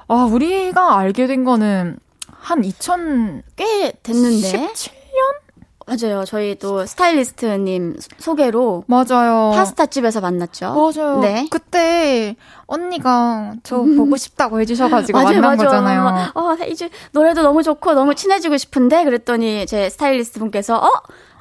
[0.07, 1.97] 아 우리가 알게 된 거는
[2.31, 4.96] 한 2000 꽤 됐는데 17년?
[5.87, 6.25] 맞아요.
[6.25, 9.53] 저희 또 스타일리스트님 소개로 맞아요.
[9.55, 10.75] 파스타 집에서 만났죠.
[10.75, 11.20] 맞아요.
[11.20, 11.46] 네.
[11.49, 12.35] 그때
[12.66, 13.96] 언니가 저 음.
[13.96, 15.68] 보고 싶다고 해주셔가지고 맞아요, 만난 맞아요.
[15.70, 16.33] 거잖아요.
[16.35, 20.90] 어, 이제 노래도 너무 좋고 너무 친해지고 싶은데 그랬더니 제 스타일리스트 분께서 어?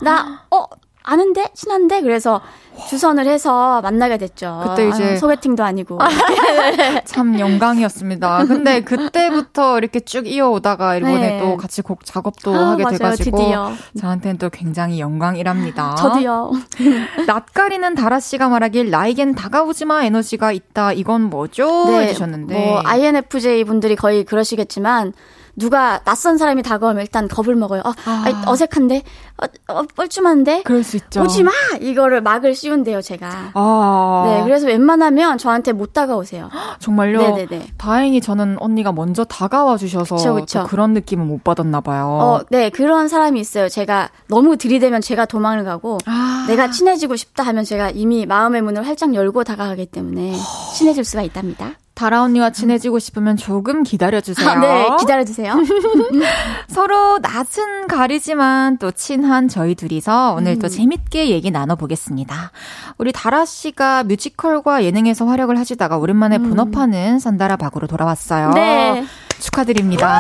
[0.04, 0.66] 나, 어?
[1.06, 1.50] 아는데?
[1.54, 2.02] 친한데?
[2.02, 2.42] 그래서
[2.90, 4.62] 주선을 해서 만나게 됐죠.
[4.68, 5.98] 그때 이제 아유, 소개팅도 아니고
[7.06, 8.46] 참 영광이었습니다.
[8.46, 11.40] 근데 그때부터 이렇게 쭉 이어오다가 이번에 네.
[11.40, 13.72] 또 같이 곡 작업도 아, 하게 맞아요, 돼가지고 드디어.
[14.00, 15.96] 저한테는 또 굉장히 영광이랍니다.
[15.98, 16.52] 저도요.
[17.28, 20.92] 낯가리는 다라 씨가 말하길 나에겐 다가오지 마 에너지가 있다.
[20.94, 21.86] 이건 뭐죠?
[21.88, 25.14] 네, 해주셨는데 뭐 INFJ 분들이 거의 그러시겠지만
[25.56, 27.82] 누가 낯선 사람이 다가오면 일단 겁을 먹어요.
[27.86, 28.44] 어, 아.
[28.48, 29.04] 어색한데?
[29.42, 30.64] 어, 어, 뻘쭘한데?
[30.64, 31.22] 그럴 수 있죠.
[31.22, 31.52] 오지 마!
[31.82, 33.52] 이거를 막을 씌운대요, 제가.
[33.54, 34.24] 아.
[34.28, 36.50] 네, 그래서 웬만하면 저한테 못 다가오세요.
[36.80, 37.20] 정말요?
[37.20, 37.68] 네네네.
[37.78, 40.64] 다행히 저는 언니가 먼저 다가와 주셔서 그쵸, 그쵸.
[40.68, 42.06] 그런 느낌을 못 받았나 봐요.
[42.08, 43.70] 어, 네, 그런 사람이 있어요.
[43.70, 46.46] 제가 너무 들이대면 제가 도망을 가고 아.
[46.48, 50.36] 내가 친해지고 싶다 하면 제가 이미 마음의 문을 활짝 열고 다가가기 때문에
[50.76, 51.72] 친해질 수가 있답니다.
[51.96, 54.48] 다라 언니와 친해지고 싶으면 조금 기다려주세요.
[54.50, 55.56] 아, 네, 기다려주세요.
[56.68, 60.70] 서로 낯은 가리지만 또 친한 저희 둘이서 오늘 또 음.
[60.70, 62.52] 재밌게 얘기 나눠보겠습니다.
[62.98, 66.50] 우리 다라 씨가 뮤지컬과 예능에서 활약을 하시다가 오랜만에 음.
[66.50, 68.52] 본업하는 산다라 박으로 돌아왔어요.
[68.52, 69.06] 네.
[69.40, 70.20] 축하드립니다.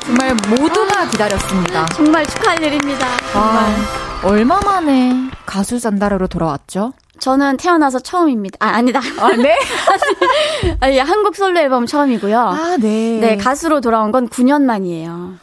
[0.00, 1.86] 정말 모두가 기다렸습니다.
[1.88, 3.06] 정말 축하할 일입니다.
[3.32, 3.54] 정말.
[3.54, 6.94] 와, 얼마 만에 가수 산다라로 돌아왔죠?
[7.18, 8.56] 저는 태어나서 처음입니다.
[8.60, 9.00] 아, 아니다.
[9.20, 9.56] 아, 네?
[10.80, 12.38] 아니, 한국 솔로 앨범 처음이고요.
[12.38, 13.18] 아, 네.
[13.20, 15.34] 네, 가수로 돌아온 건 9년 만이에요.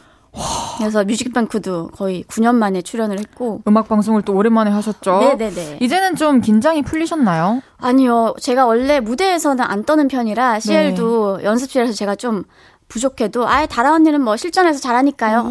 [0.78, 5.18] 그래서 뮤직뱅크도 거의 9년 만에 출연을 했고 음악 방송을 또 오랜만에 하셨죠.
[5.18, 5.78] 네네네.
[5.80, 7.60] 이제는 좀 긴장이 풀리셨나요?
[7.78, 11.44] 아니요, 제가 원래 무대에서는 안 떠는 편이라 CL도 네.
[11.44, 12.44] 연습실에서 제가 좀
[12.88, 15.44] 부족해도 아예 다라 언니는 뭐 실전에서 잘하니까요.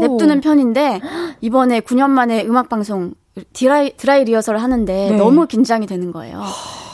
[0.00, 1.00] 냅두는 편인데
[1.40, 3.14] 이번에 9년 만에 음악 방송
[3.52, 5.16] 드라이, 드라이 리허설을 하는데 네.
[5.16, 6.42] 너무 긴장이 되는 거예요.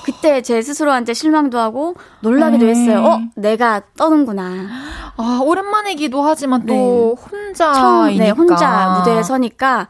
[0.05, 2.70] 그때 제 스스로한테 실망도 하고 놀라기도 네.
[2.70, 3.05] 했어요.
[3.05, 4.68] 어, 내가 떠는구나.
[5.16, 7.36] 아, 오랜만이기도 하지만 또 네.
[7.36, 9.88] 혼자 처음, 네, 혼자 무대에 서니까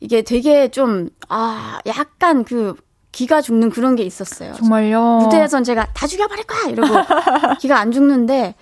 [0.00, 2.74] 이게 되게 좀 아, 약간 그
[3.14, 4.54] 기가 죽는 그런 게 있었어요.
[4.54, 5.18] 정말요?
[5.22, 6.70] 무대에선 제가 다 죽여버릴 거야!
[6.70, 6.94] 이러고
[7.60, 8.56] 기가 안 죽는데,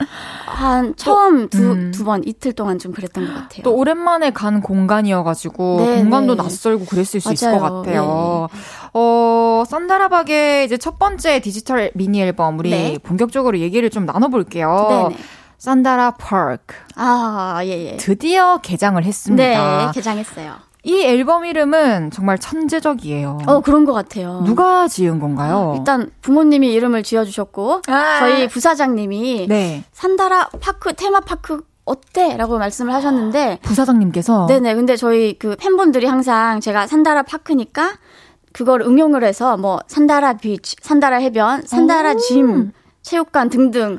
[0.45, 1.91] 한 처음 두, 음.
[1.91, 3.63] 두 번, 이틀 동안 좀 그랬던 것 같아요.
[3.63, 6.43] 또 오랜만에 간 공간이어가지고, 네, 공간도 네.
[6.43, 7.33] 낯설고 그랬을 수 맞아요.
[7.33, 8.49] 있을 것 같아요.
[8.53, 8.61] 네.
[8.93, 12.99] 어, 산다라박의 이제 첫 번째 디지털 미니 앨범, 우리 네.
[13.03, 14.87] 본격적으로 얘기를 좀 나눠볼게요.
[15.09, 15.23] 네네.
[15.57, 16.75] 산다라 파크.
[16.97, 17.97] 아, 예, 예.
[17.97, 19.87] 드디어 개장을 했습니다.
[19.87, 20.72] 네, 개장했어요.
[20.85, 23.39] 이 앨범 이름은 정말 천재적이에요.
[23.47, 24.43] 어, 그런 것 같아요.
[24.45, 25.75] 누가 지은 건가요?
[25.79, 29.85] 일단 부모님이 이름을 지어주셨고, 아~ 저희 부사장님이 네.
[29.93, 32.37] 산다라 파크, 테마파크 어때?
[32.37, 33.61] 라고 말씀을 하셨는데.
[33.63, 34.47] 부사장님께서?
[34.47, 34.75] 네네.
[34.75, 37.93] 근데 저희 그 팬분들이 항상 제가 산다라 파크니까
[38.53, 42.73] 그걸 응용을 해서 뭐 산다라 비치, 산다라 해변, 산다라 짐,
[43.03, 43.99] 체육관 등등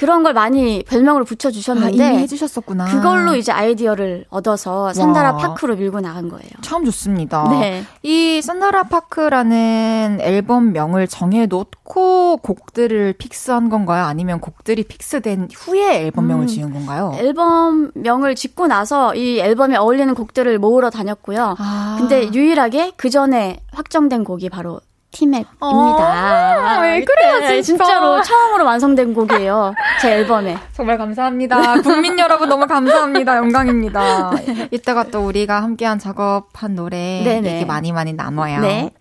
[0.00, 2.02] 그런 걸 많이 별명으로 붙여주셨는데.
[2.02, 2.86] 아, 이미 해주셨었구나.
[2.86, 5.36] 그걸로 이제 아이디어를 얻어서 산다라 와.
[5.36, 6.48] 파크로 밀고 나간 거예요.
[6.62, 7.46] 참 좋습니다.
[7.50, 7.84] 네.
[8.02, 14.04] 이 산다라 파크라는 앨범 명을 정해놓고 곡들을 fix한 건가요?
[14.04, 17.12] 아니면 곡들이 fix된 후에 앨범 명을 음, 지은 건가요?
[17.16, 21.56] 앨범 명을 짓고 나서 이 앨범에 어울리는 곡들을 모으러 다녔고요.
[21.58, 21.96] 아.
[21.98, 24.80] 근데 유일하게 그 전에 확정된 곡이 바로
[25.10, 25.56] 티맵입니다.
[25.60, 27.84] 아, 왜 그래요, 진짜.
[27.84, 29.74] 진짜로 처음으로 완성된 곡이에요.
[30.00, 30.56] 제 앨범에.
[30.72, 31.82] 정말 감사합니다.
[31.82, 33.36] 국민 여러분 너무 감사합니다.
[33.36, 34.30] 영광입니다.
[34.46, 34.68] 네.
[34.70, 37.56] 이따가 또 우리가 함께한 작업한 노래 네네.
[37.56, 38.60] 얘기 많이 많이 나눠요.
[38.60, 38.92] 네.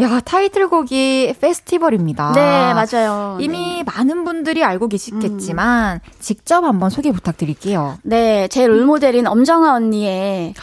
[0.00, 2.32] 야, 타이틀곡이 페스티벌입니다.
[2.32, 3.38] 네, 맞아요.
[3.40, 3.84] 이미 네.
[3.84, 6.12] 많은 분들이 알고 계시겠지만 음.
[6.20, 7.98] 직접 한번 소개 부탁드릴게요.
[8.02, 10.54] 네, 제 롤모델인 엄정아 언니의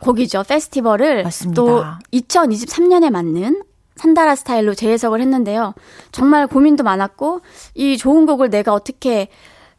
[0.00, 0.44] 곡이죠.
[0.48, 1.54] 페스티벌을 맞습니다.
[1.62, 3.62] 또 2023년에 맞는
[3.96, 5.74] 산다라 스타일로 재해석을 했는데요.
[6.12, 7.40] 정말 고민도 많았고
[7.74, 9.28] 이 좋은 곡을 내가 어떻게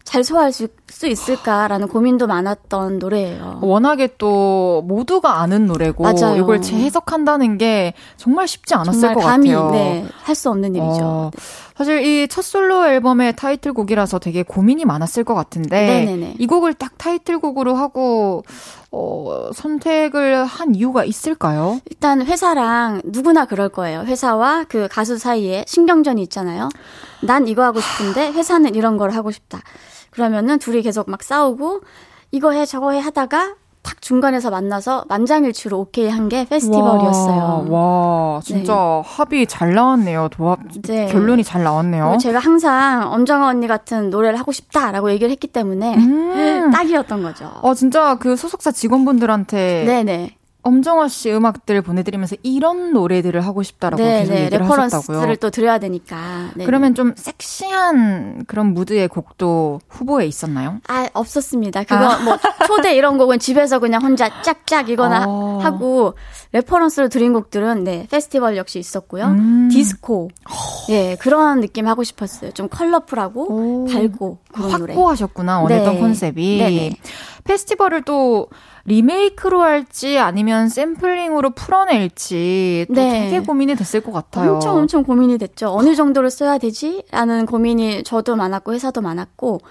[0.03, 3.59] 잘 소화할 수, 수 있을까라는 고민도 많았던 노래예요.
[3.61, 6.35] 워낙에 또 모두가 아는 노래고 맞아요.
[6.37, 9.71] 이걸 재해석한다는 게 정말 쉽지 않았을 정말 것 감히, 같아요.
[9.71, 10.99] 네, 할 수 없는 일이죠.
[11.01, 11.39] 어, 네.
[11.77, 16.35] 사실 이 첫 솔로 앨범의 타이틀곡이라서 되게 고민이 많았을 것 같은데 네네네.
[16.37, 18.43] 이 곡을 딱 타이틀곡으로 하고
[18.91, 21.79] 어, 선택을 한 이유가 있을까요?
[21.89, 24.01] 일단 회사랑 누구나 그럴 거예요.
[24.01, 26.69] 회사와 그 가수 사이에 신경전이 있잖아요.
[27.21, 29.59] 난 이거 하고 싶은데 회사는 이런 걸 하고 싶다.
[30.13, 31.81] 그러면은 둘이 계속 막 싸우고
[32.31, 37.65] 이거 해 저거 해 하다가 딱 중간에서 만나서 만장일치로 오케이 한 게 페스티벌이었어요.
[37.69, 37.79] 와,
[38.35, 39.01] 와 진짜 네.
[39.05, 40.29] 합이 잘 나왔네요.
[40.31, 41.07] 도합 네.
[41.07, 42.17] 결론이 잘 나왔네요.
[42.21, 46.71] 제가 항상 엄정화 언니 같은 노래를 하고 싶다라고 얘기를 했기 때문에 음.
[46.71, 47.51] 딱이었던 거죠.
[47.61, 50.37] 어 진짜 그 소속사 직원분들한테 네네.
[50.63, 55.17] 엄정화 씨 음악들 보내드리면서 이런 노래들을 하고 싶다라고 네, 계속 네, 얘기를 하셨다고요.
[55.17, 56.51] reference를 또 드려야 되니까.
[56.55, 56.65] 네.
[56.65, 60.79] 그러면 좀 섹시한 그런 무드의 곡도 후보에 있었나요?
[60.87, 61.83] 아 없었습니다.
[61.83, 62.23] 그거 아.
[62.23, 65.59] 뭐 초대 이런 곡은 집에서 그냥 혼자 짝짝 이거나 어.
[65.61, 66.13] 하고
[66.53, 69.25] reference로 드린 곡들은 네 페스티벌 역시 있었고요.
[69.25, 69.69] 음.
[69.69, 70.29] 디스코,
[70.89, 72.51] 예 그런 느낌 하고 싶었어요.
[72.51, 73.87] 좀 컬러풀하고 오.
[73.87, 75.99] 밝고 그런 확고하셨구나 원했던 네.
[75.99, 76.57] 컨셉이.
[76.57, 76.95] 네네.
[77.43, 78.47] 페스티벌을 또
[78.85, 83.29] 리메이크로 할지 아니면 샘플링으로 풀어낼지 또 네.
[83.29, 84.55] 되게 고민이 됐을 것 같아요.
[84.55, 85.69] 엄청 엄청 고민이 됐죠.
[85.69, 87.03] 어느 정도로 써야 되지?
[87.11, 89.61] 라는 고민이 저도 많았고 회사도 많았고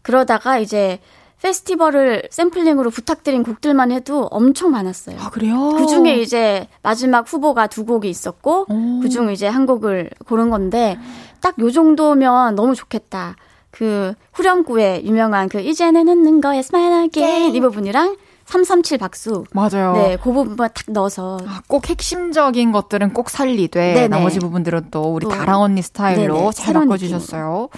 [0.00, 1.00] 그러다가 이제
[1.42, 5.16] 페스티벌을 샘플링으로 부탁드린 곡들만 해도 엄청 많았어요.
[5.20, 5.70] 아, 그래요?
[5.76, 10.96] 그 중에 이제 마지막 후보가 두 곡이 있었고, 그 중 이제 한 곡을 고른 건데,
[11.40, 13.34] 딱 요 정도면 너무 좋겠다.
[13.72, 18.16] 그 후렴구에 유명한 그 이제는 웃는 거야 smile again 이 부분이랑
[18.46, 19.44] 337 박수.
[19.52, 19.92] 맞아요.
[19.94, 21.38] 네, 그 부분만 탁 넣어서.
[21.46, 24.08] 아, 꼭 핵심적인 것들은 꼭 살리되 네네.
[24.08, 26.50] 나머지 부분들은 또 우리 또, 다라 언니 스타일로 네네.
[26.52, 27.68] 잘 바꿔주셨어요.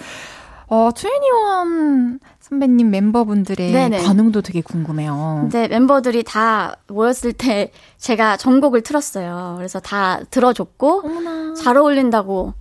[0.67, 4.03] 어, 2NE1 선배님 멤버분들의 네네.
[4.03, 5.49] 반응도 되게 궁금해요.
[5.51, 9.55] 네, 멤버들이 다 모였을 때 제가 전곡을 틀었어요.
[9.57, 11.53] 그래서 다 들어줬고 어머나.
[11.55, 12.53] 잘 어울린다고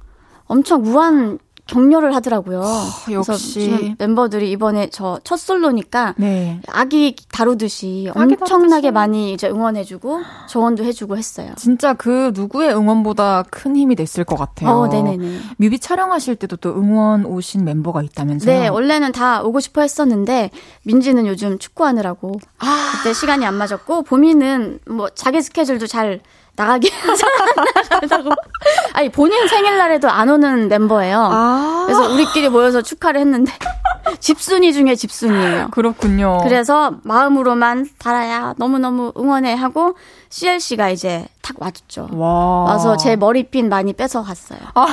[0.46, 2.60] 엄청 무한 격려를 하더라고요.
[2.60, 6.60] 어, 역시 멤버들이 이번에 저 첫 솔로니까 네.
[6.68, 8.90] 아기 다루듯이 아기 엄청나게 다루듯이.
[8.90, 11.52] 많이 이제 응원해주고 조언도 해주고 했어요.
[11.56, 14.70] 진짜 그 누구의 응원보다 큰 힘이 됐을 것 같아요.
[14.70, 15.38] 어, 네네네.
[15.56, 18.60] 뮤비 촬영하실 때도 또 응원 오신 멤버가 있다면서요?
[18.60, 20.50] 네, 원래는 다 오고 싶어 했었는데
[20.82, 22.92] 민지는 요즘 축구하느라고 아.
[22.98, 26.20] 그때 시간이 안 맞았고 보미는 뭐 자기 스케줄도 잘
[26.56, 28.30] 나가기 하고
[28.94, 31.28] 아니 본인 생일날에도 안 오는 멤버예요.
[31.30, 33.52] 아~ 그래서 우리끼리 모여서 축하를 했는데
[34.20, 35.68] 집순이 중에 집순이에요.
[35.70, 36.38] 그렇군요.
[36.42, 39.96] 그래서 마음으로만 달아야 너무너무 응원해 하고
[40.28, 42.08] CLC가 이제 탁 와줬죠.
[42.12, 42.64] 와.
[42.64, 44.58] 와서 제 머리핀 많이 뺏어 갔어요.
[44.74, 44.86] 아,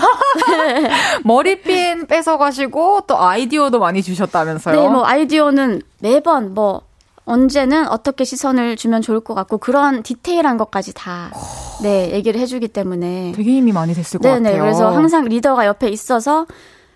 [1.24, 4.82] 머리핀 뺏어 가시고 또 아이디어도 많이 주셨다면서요?
[4.82, 6.82] 네, 뭐 아이디어는 매번 뭐
[7.32, 11.32] 언제는 어떻게 시선을 주면 좋을 것 같고 그런 디테일한 것까지 다
[11.82, 14.62] 네, 얘기를 해주기 때문에 되게 힘이 많이 됐을 것 네네, 같아요.
[14.62, 16.46] 그래서 항상 리더가 옆에 있어서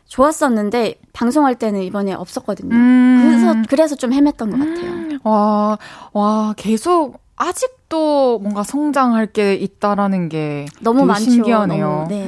[0.07, 2.75] 좋았었는데 방송할 때는 이번에 없었거든요.
[2.75, 3.21] 음.
[3.23, 4.91] 그래서 그래서 좀 헤맸던 것 같아요.
[4.91, 5.19] 음.
[5.23, 5.77] 와,
[6.11, 11.31] 와 계속 아직도 뭔가 성장할 게 있다라는 게 너무 많죠.
[11.31, 11.88] 신기하네요.
[11.88, 12.27] 너무, 네.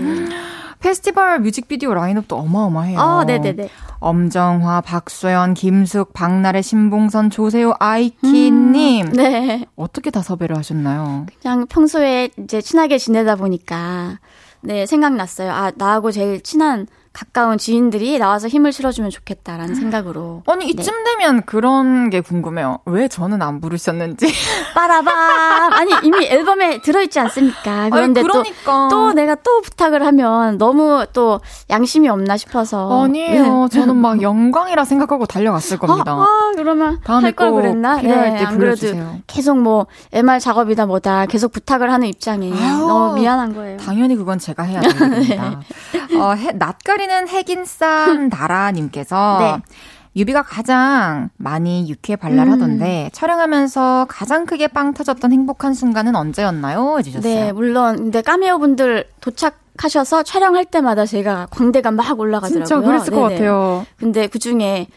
[0.80, 3.00] 페스티벌 뮤직비디오 라인업도 어마어마해요.
[3.00, 3.70] 아, 네네네.
[4.00, 9.08] 엄정화, 박소연, 김숙, 박나래, 신봉선, 조세호, 아이키님.
[9.08, 9.66] 음, 네.
[9.76, 11.26] 어떻게 다 섭외를 하셨나요?
[11.42, 14.20] 그냥 평소에 이제 친하게 지내다 보니까
[14.62, 15.52] 네 생각났어요.
[15.52, 16.88] 아 나하고 제일 친한
[17.22, 20.44] 가까운 지인들이 나와서 힘을 실어주면 좋겠다라는 생각으로.
[20.46, 20.72] 아니 네.
[20.72, 21.16] 이쯤 네.
[21.18, 22.78] 되면 그런 게 궁금해요.
[22.86, 24.32] 왜 저는 안 부르셨는지.
[24.76, 25.74] 빠라밤.
[25.74, 27.90] 아니 이미 앨범에 들어있지 않습니까?
[27.90, 28.88] 그런데 아니, 그러니까.
[28.92, 31.42] 또, 또 내가 또 부탁을 하면 너무 또
[31.72, 33.06] 양심이 없나 싶어서.
[33.06, 33.68] 아니에요.
[33.72, 33.80] 네.
[33.80, 36.12] 저는 막 영광이라 생각하고 달려갔을 겁니다.
[36.12, 37.98] 아, 아 그러면 할 걸 그랬나?
[37.98, 39.22] 필요할 네, 때 불러주세요.
[39.26, 43.78] 계속 뭐 MR 작업이다 뭐다 계속 부탁을 하는 입장에 너무 미안한 거예요.
[43.78, 45.62] 당연히 그건 제가 해야 됩니다.
[46.10, 46.18] 네.
[46.20, 49.76] 어, 낯가리 는 핵인쌈 다라님께서 네.
[50.16, 53.10] 유비가 가장 많이 유쾌 발랄하던데 음.
[53.14, 56.98] 촬영하면서 가장 크게 빵 터졌던 행복한 순간은 언제였나요?
[57.00, 57.34] 해주셨어요.
[57.34, 62.66] 네, 물론 근데 까메오 분들 도착 하셔서 촬영할 때마다 제가 광대가 막 올라가더라고요.
[62.66, 63.22] 진짜 그랬을 네네.
[63.22, 63.86] 것 같아요.
[64.00, 64.88] 근데 그 중에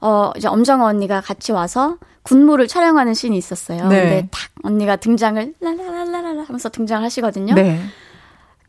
[0.00, 3.88] 어 이제 엄정화 언니가 같이 와서 군무를 촬영하는 씬이 있었어요.
[3.88, 4.00] 네.
[4.02, 7.54] 근데 탁 언니가 등장을 라라라라라 하면서 등장하시거든요.
[7.54, 7.78] 네.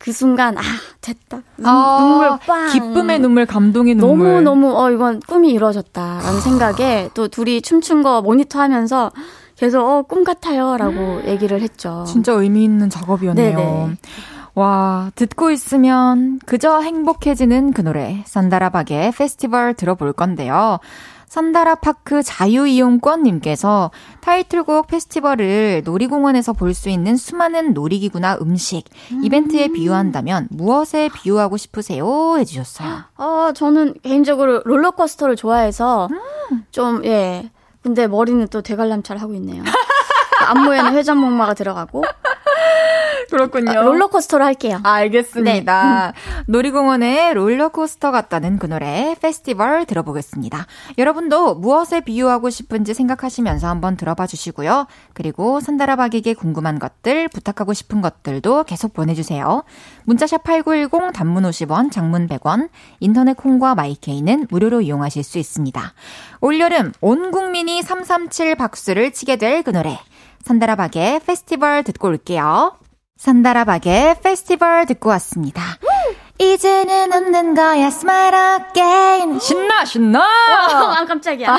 [0.04, 0.60] 그 순간 아
[1.00, 6.40] 됐다 눈, 아, 눈물 빵 기쁨의 눈물 감동의 눈물 너무 너무 어 이건 꿈이 이루어졌다라는
[6.42, 9.12] 생각에 또 둘이 춤춘 거 모니터하면서
[9.56, 12.04] 계속 어 꿈 같아요라고 얘기를 했죠.
[12.06, 13.56] 진짜 의미 있는 작업이었네요.
[13.56, 13.96] 네네.
[14.56, 20.78] 와, 듣고 있으면 그저 행복해지는 그 노래, 산다라박의 페스티벌 들어볼 건데요.
[21.38, 29.24] 산다라파크 자유이용권님께서 타이틀곡 페스티벌을 놀이공원에서 볼 수 있는 수많은 놀이기구나 음식, 음.
[29.24, 32.36] 이벤트에 비유한다면 무엇에 비유하고 싶으세요?
[32.38, 32.88] 해주셨어요.
[33.16, 36.08] 어, 저는 개인적으로 롤러코스터를 좋아해서
[36.52, 36.64] 음.
[36.70, 37.50] 좀, 예.
[37.82, 39.62] 근데 머리는 또 대관람차를 하고 있네요.
[40.44, 42.04] 안무에는 회전목마가 들어가고
[43.30, 43.70] 그렇군요.
[43.70, 44.78] 아, 롤러코스터로 할게요.
[44.84, 46.12] 알겠습니다.
[46.14, 46.42] 네.
[46.46, 50.66] 놀이공원에 롤러코스터 같다는 그 노래 페스티벌 들어보겠습니다.
[50.98, 54.86] 여러분도 무엇에 비유하고 싶은지 생각하시면서 한번 들어봐 주시고요.
[55.14, 59.64] 그리고 산다라박에게 궁금한 것들, 부탁하고 싶은 것들도 계속 보내주세요.
[60.04, 62.68] 문자샵 8910 단문 50원, 장문 100원,
[63.00, 65.92] 인터넷 콩과 마이케이는 무료로 이용하실 수 있습니다.
[66.40, 69.98] 올여름 온 국민이 337 박수를 치게 될 그 노래.
[70.44, 72.76] 산다라박의 페스티벌 듣고 올게요.
[73.16, 75.62] 산다라박의 페스티벌 듣고 왔습니다.
[76.38, 79.38] 이제는 웃는 거야, smile again.
[79.38, 80.18] 신나, 신나!
[80.18, 81.56] 와, 아, 깜짝이야.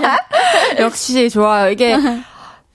[0.80, 1.70] 역시 좋아요.
[1.70, 1.98] 이게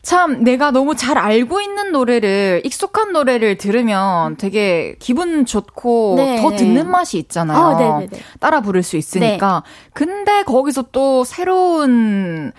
[0.04, 6.52] 참 내가 너무 잘 알고 있는 노래를, 익숙한 노래를 들으면 되게 기분 좋고 네, 더
[6.52, 6.58] 네.
[6.58, 8.00] 듣는 맛이 있잖아요.
[8.00, 8.10] 네.
[8.40, 9.64] 따라 부를 수 있으니까.
[9.66, 9.90] 네.
[9.94, 12.52] 근데 거기서 또 새로운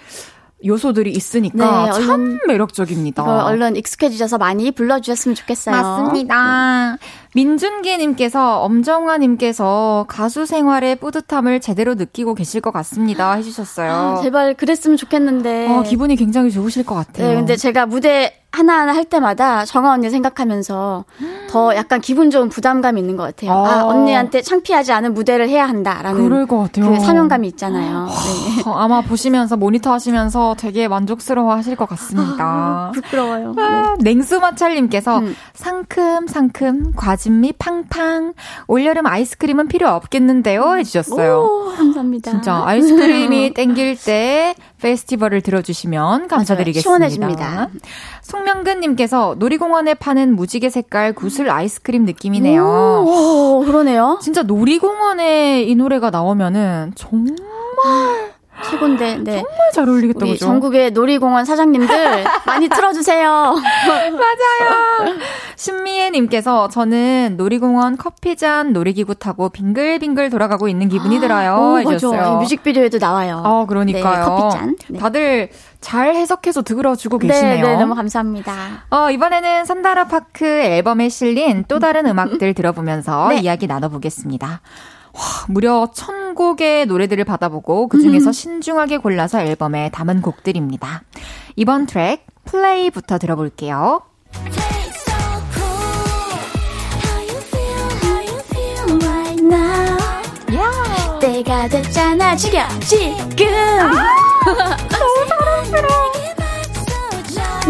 [0.65, 3.23] 요소들이 있으니까 네, 참 얼른, 매력적입니다.
[3.23, 5.75] 이걸 얼른 익숙해지셔서 많이 불러주셨으면 좋겠어요.
[5.75, 6.93] 맞습니다.
[6.93, 6.99] 네.
[7.35, 13.93] 민준기님께서 엄정화님께서 가수 생활의 뿌듯함을 제대로 느끼고 계실 것 같습니다 해주셨어요.
[13.93, 15.69] 아, 제발 그랬으면 좋겠는데.
[15.71, 17.29] 어, 기분이 굉장히 좋으실 것 같아요.
[17.29, 21.05] 네, 근데 제가 무대 하나하나 할 때마다 정아 언니 생각하면서
[21.49, 23.53] 더 약간 기분 좋은 부담감이 있는 것 같아요.
[23.53, 26.91] 아, 아 언니한테 창피하지 않은 무대를 해야 한다라는 그럴 것 같아요.
[26.91, 28.07] 그 사명감이 있잖아요.
[28.07, 28.63] 네.
[28.69, 32.45] 어, 아마 보시면서 모니터 하시면서 되게 만족스러워 하실 것 같습니다.
[32.45, 33.55] 아, 부끄러워요.
[33.57, 34.13] 아, 네.
[34.15, 35.37] 냉수마찰님께서 음.
[35.55, 38.35] 상큼 상큼 과즙미 팡팡
[38.67, 41.39] 올여름 아이스크림은 필요 없겠는데요 해주셨어요.
[41.39, 42.31] 오, 감사합니다.
[42.33, 46.81] 진짜 아이스크림이 땡길 때 페스티벌을 들어주시면 감사드리겠습니다.
[46.81, 47.69] 시원해집니다.
[48.41, 52.65] 송명근님께서 놀이공원에 파는 무지개 색깔 구슬 아이스크림 느낌이네요.
[52.65, 54.19] 오, 그러네요.
[54.23, 57.37] 진짜 놀이공원에 이 노래가 나오면은 정말
[58.63, 59.33] 최곤데, 네.
[59.33, 63.29] 정말 잘 어울리겠다, 우리 전국의 놀이공원 사장님들 많이 틀어주세요.
[63.29, 65.17] 맞아요.
[65.57, 71.57] 신미애님께서 저는 놀이공원 커피잔 놀이기구 타고 빙글빙글 돌아가고 있는 기분이 아, 들어요.
[71.57, 72.39] 오, 해주셨어요.
[72.39, 73.43] 뮤직비디오에도 나와요.
[73.45, 74.03] 어, 그러니까요.
[74.25, 74.77] 네, 커피잔.
[74.89, 74.99] 네.
[74.99, 75.51] 다들
[75.81, 77.67] 잘 해석해서 들어주고 네, 계시네요.
[77.67, 78.53] 네, 너무 감사합니다.
[78.91, 83.41] 어, 이번에는 산다라 파크 앨범에 실린 또 다른 음악들 들어보면서 네.
[83.41, 84.61] 이야기 나눠보겠습니다.
[85.13, 88.33] 와, 무려 천 곡의 노래들을 받아보고 그 중에서 음.
[88.33, 91.03] 신중하게 골라서 앨범에 담은 곡들입니다.
[91.57, 94.03] 이번 트랙 플레이부터 들어볼게요.
[101.21, 106.11] 때가 됐잖아 지금 지금 아, 너무 사랑스러워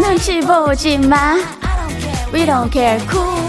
[0.01, 1.35] 눈치 보지 마
[2.33, 3.40] We don't care cool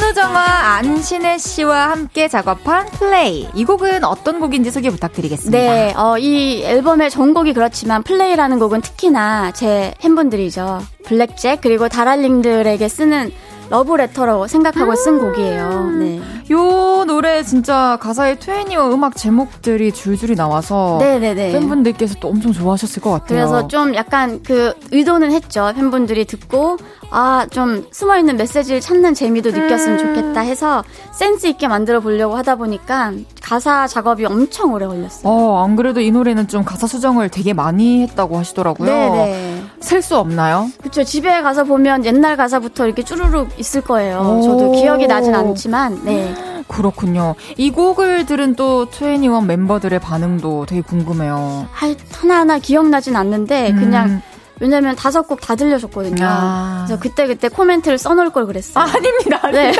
[0.00, 3.46] 선우정아 안신혜 씨와 함께 작업한 플레이.
[3.54, 5.58] 이 곡은 어떤 곡인지 소개 부탁드리겠습니다.
[5.58, 10.80] 네, 어, 이 앨범의 전곡이 그렇지만 플레이라는 곡은 특히나 제 팬분들이죠.
[11.04, 13.30] 블랙잭 그리고 다랄링들에게 쓰는
[13.70, 15.20] 러브레터로 생각하고 쓴 음.
[15.20, 15.90] 곡이에요.
[15.98, 16.20] 네.
[16.50, 21.52] 요 노래 진짜 가사에 트웬니와 음악 제목들이 줄줄이 나와서 네네네.
[21.52, 23.26] 팬분들께서 또 엄청 좋아하셨을 것 같아요.
[23.28, 25.72] 그래서 좀 약간 그 의도는 했죠.
[25.74, 26.76] 팬분들이 듣고
[27.12, 30.14] 아, 좀 숨어 있는 메시지를 찾는 재미도 느꼈으면 음.
[30.14, 33.12] 좋겠다 해서 센스 있게 만들어 보려고 하다 보니까
[33.42, 35.22] 가사 작업이 엄청 오래 걸렸어요.
[35.24, 38.88] 어, 안 그래도 이 노래는 좀 가사 수정을 되게 많이 했다고 하시더라고요.
[38.88, 39.59] 네네.
[39.80, 40.70] 셀 수 없나요?
[40.78, 41.04] 그렇죠.
[41.04, 44.40] 집에 가서 보면 옛날 가사부터 이렇게 쭈루룩 있을 거예요.
[44.44, 46.34] 저도 기억이 나진 않지만, 네.
[46.68, 47.34] 그렇군요.
[47.56, 51.66] 이 곡을 들은 또 트웬니원 멤버들의 반응도 되게 궁금해요.
[52.12, 54.22] 하나하나 기억나진 않는데 그냥 음.
[54.60, 56.24] 왜냐면 다섯 곡 다 들려줬거든요.
[56.24, 56.84] 아.
[56.86, 58.84] 그래서 그때 그때 코멘트를 써놓을 걸 그랬어요.
[58.84, 59.40] 아, 아닙니다.
[59.50, 59.72] 네.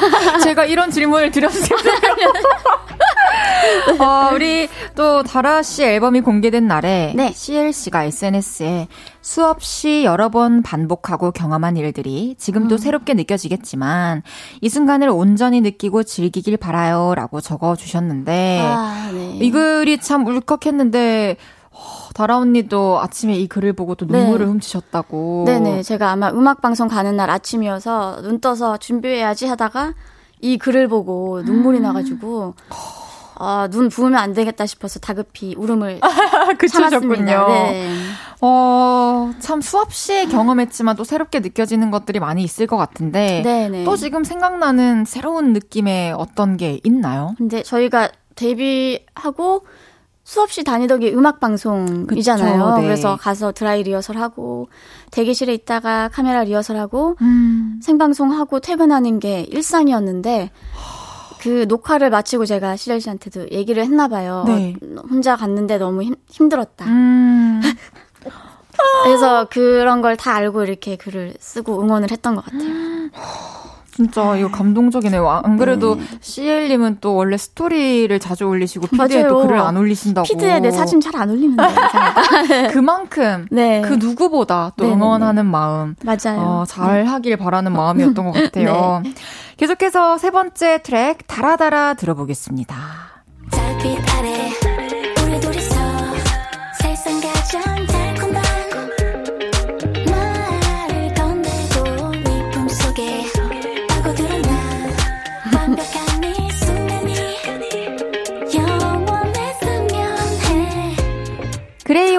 [0.42, 1.78] 제가 이런 질문을 드렸어요.
[4.00, 7.32] 어, 우리 또 다라 씨 앨범이 공개된 날에 네.
[7.34, 8.88] CLC가 SNS에
[9.20, 12.78] 수없이 여러 번 반복하고 경험한 일들이 지금도 음.
[12.78, 14.22] 새롭게 느껴지겠지만
[14.62, 19.38] 이 순간을 온전히 느끼고 즐기길 바라요라고 적어 주셨는데 아, 네.
[19.40, 21.36] 이 글이 참 울컥했는데
[22.14, 24.52] 다라 언니도 아침에 이 글을 보고 또 눈물을 네.
[24.52, 25.44] 훔치셨다고.
[25.46, 25.82] 네네.
[25.82, 29.94] 제가 아마 음악방송 가는 날 아침이어서 눈 떠서 준비해야지 하다가
[30.40, 31.82] 이 글을 보고 눈물이 음.
[31.82, 32.54] 나가지고
[33.42, 36.00] 아, 눈 부으면 안 되겠다 싶어서 다급히 울음을
[36.70, 37.46] 참았습니다.
[37.46, 37.96] 네.
[38.42, 43.84] 어, 참 수없이 경험했지만 또 새롭게 느껴지는 것들이 많이 있을 것 같은데 네네.
[43.84, 47.34] 또 지금 생각나는 새로운 느낌의 어떤 게 있나요?
[47.38, 49.64] 근데 저희가 데뷔하고
[50.30, 52.76] 수없이 다니던 게 음악 방송이잖아요.
[52.76, 52.82] 네.
[52.84, 54.68] 그래서 가서 드라이 리허설 하고
[55.10, 57.80] 대기실에 있다가 카메라 리허설 하고 음.
[57.82, 60.52] 생방송 하고 퇴근하는 게 일상이었는데
[61.40, 64.44] 그 녹화를 마치고 제가 시절 씨한테도 얘기를 했나 봐요.
[64.46, 64.76] 네.
[65.10, 66.84] 혼자 갔는데 너무 힘, 힘들었다.
[66.84, 67.60] 음.
[69.02, 72.70] 그래서 그런 걸 다 알고 이렇게 글을 쓰고 응원을 했던 것 같아요.
[73.94, 75.28] 진짜 이거 감동적이네요.
[75.28, 76.02] 안 그래도 네.
[76.20, 80.24] CL님은 또 원래 스토리를 자주 올리시고 피드에 또 글을 안 올리신다고.
[80.26, 81.62] 피드에 내 사진 잘 안 올리는데.
[82.72, 83.82] 그만큼 네.
[83.82, 84.96] 그 누구보다 또 네네네.
[85.02, 85.96] 응원하는 마음.
[86.04, 86.38] 맞아요.
[86.40, 89.00] 어, 잘 하길 바라는 마음이었던 것 같아요.
[89.04, 89.12] 네.
[89.56, 92.76] 계속해서 세 번째 트랙 달아달아 들어보겠습니다.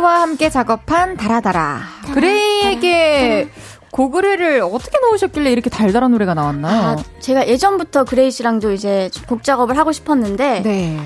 [0.02, 1.80] 그레이와 함께 작업한 달아달아.
[2.14, 3.50] 그레이에게
[3.92, 6.82] 곡 의뢰를 어떻게 넣으셨길래 이렇게 달달한 노래가 나왔나요?
[6.82, 11.00] 아, 제가 예전부터 그레이 씨랑도 이제 곡 작업을 하고 싶었는데 네.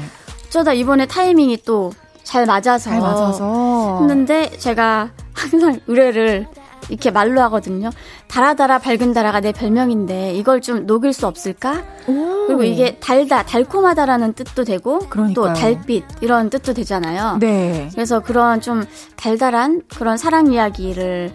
[0.47, 1.91] 어쩌다 이번에 타이밍이 또
[2.23, 6.47] 잘 맞아서, 잘 맞아서 했는데 제가 항상 의뢰를
[6.89, 7.89] 이렇게 말로 하거든요.
[8.27, 11.83] 달아달아 밝은 달아가 내 별명인데 이걸 좀 녹일 수 없을까?
[12.07, 12.45] 오.
[12.47, 15.33] 그리고 이게 달다, 달콤하다라는 뜻도 되고 그러니까요.
[15.33, 17.37] 또 달빛 이런 뜻도 되잖아요.
[17.39, 17.89] 네.
[17.93, 21.31] 그래서 그런 좀 달달한 그런 사랑 이야기를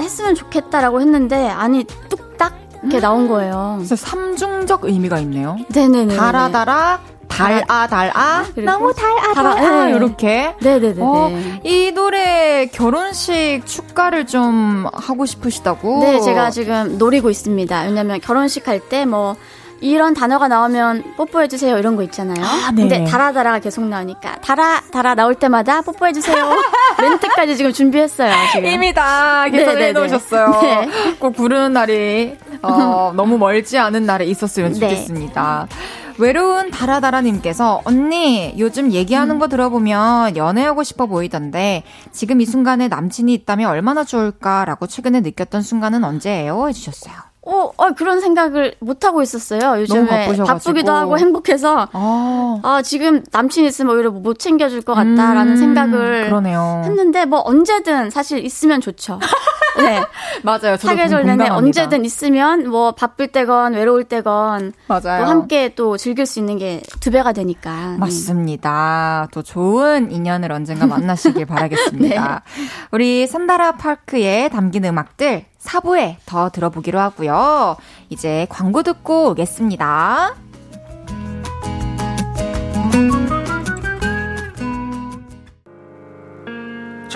[0.00, 3.74] 했으면 좋겠다라고 했는데 아니 뚝딱 이렇게 나온 거예요.
[3.78, 5.56] 그래서 삼중적 의미가 있네요.
[5.74, 6.16] 네네네.
[6.16, 11.30] 달아달아 달아 달아 너무 달아 달아 이렇게 네네네 어,
[11.64, 18.80] 이 노래 결혼식 축가를 좀 하고 싶으시다고 네 제가 지금 노리고 있습니다 왜냐면 결혼식 할
[18.88, 19.36] 때 뭐
[19.82, 22.42] 이런 단어가 나오면 뽀뽀해 주세요 이런 거 있잖아요.
[22.42, 22.80] 아, 네.
[22.88, 26.50] 근데 달아달아가 계속 나오니까 달아 달아 나올 때마다 뽀뽀해 주세요.
[26.98, 28.32] 멘트까지 지금 준비했어요.
[28.54, 28.66] 지금.
[28.70, 30.60] 이미 다 계산해 놓으셨어요.
[30.62, 30.88] 네.
[31.18, 34.78] 꼭 부르는 날이 어, 너무 멀지 않은 날에 있었으면 네.
[34.80, 35.66] 좋겠습니다.
[35.68, 35.76] 네.
[36.18, 39.38] 외로운 다라다라님께서 언니 요즘 얘기하는 음.
[39.38, 46.04] 거 들어보면 연애하고 싶어 보이던데 지금 이 순간에 남친이 있다면 얼마나 좋을까라고 최근에 느꼈던 순간은
[46.04, 46.68] 언제예요?
[46.68, 47.14] 해주셨어요.
[47.48, 49.80] 어, 어, 그런 생각을 못 하고 있었어요.
[49.80, 52.60] 요즘에 바쁘기도 하고 행복해서 아.
[52.64, 56.82] 아, 지금 남친 있으면 오히려 못 챙겨줄 것 같다라는 음, 생각을 그러네요.
[56.84, 59.20] 했는데 뭐 언제든 사실 있으면 좋죠.
[59.78, 60.02] 네.
[60.42, 60.76] 맞아요.
[60.76, 65.24] 사계절 내내 언제든 있으면 뭐 바쁠 때건 외로울 때건 맞아요.
[65.24, 67.92] 또 함께 또 즐길 수 있는 게 두 배가 되니까.
[67.92, 67.98] 네.
[67.98, 69.28] 맞습니다.
[69.32, 72.42] 또 좋은 인연을 언젠가 만나시길 바라겠습니다.
[72.56, 72.64] 네.
[72.90, 77.76] 우리 산다라 파크에 담긴 음악들 4부에 더 들어보기로 하고요.
[78.08, 80.34] 이제 광고 듣고 오겠습니다.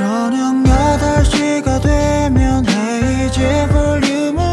[0.01, 4.50] 저녁 8시가 되면 헤이즈 볼륨을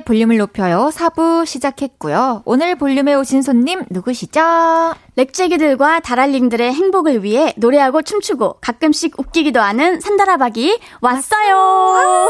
[0.00, 4.40] 볼륨을 높여요 4부 시작했고요 오늘 볼륨에 오신 손님 누구시죠?
[5.22, 11.56] 렉제기들과 다랄링들의 행복을 위해 노래하고 춤추고 가끔씩 웃기기도 하는 산다라박이 왔어요.
[11.56, 12.28] 아,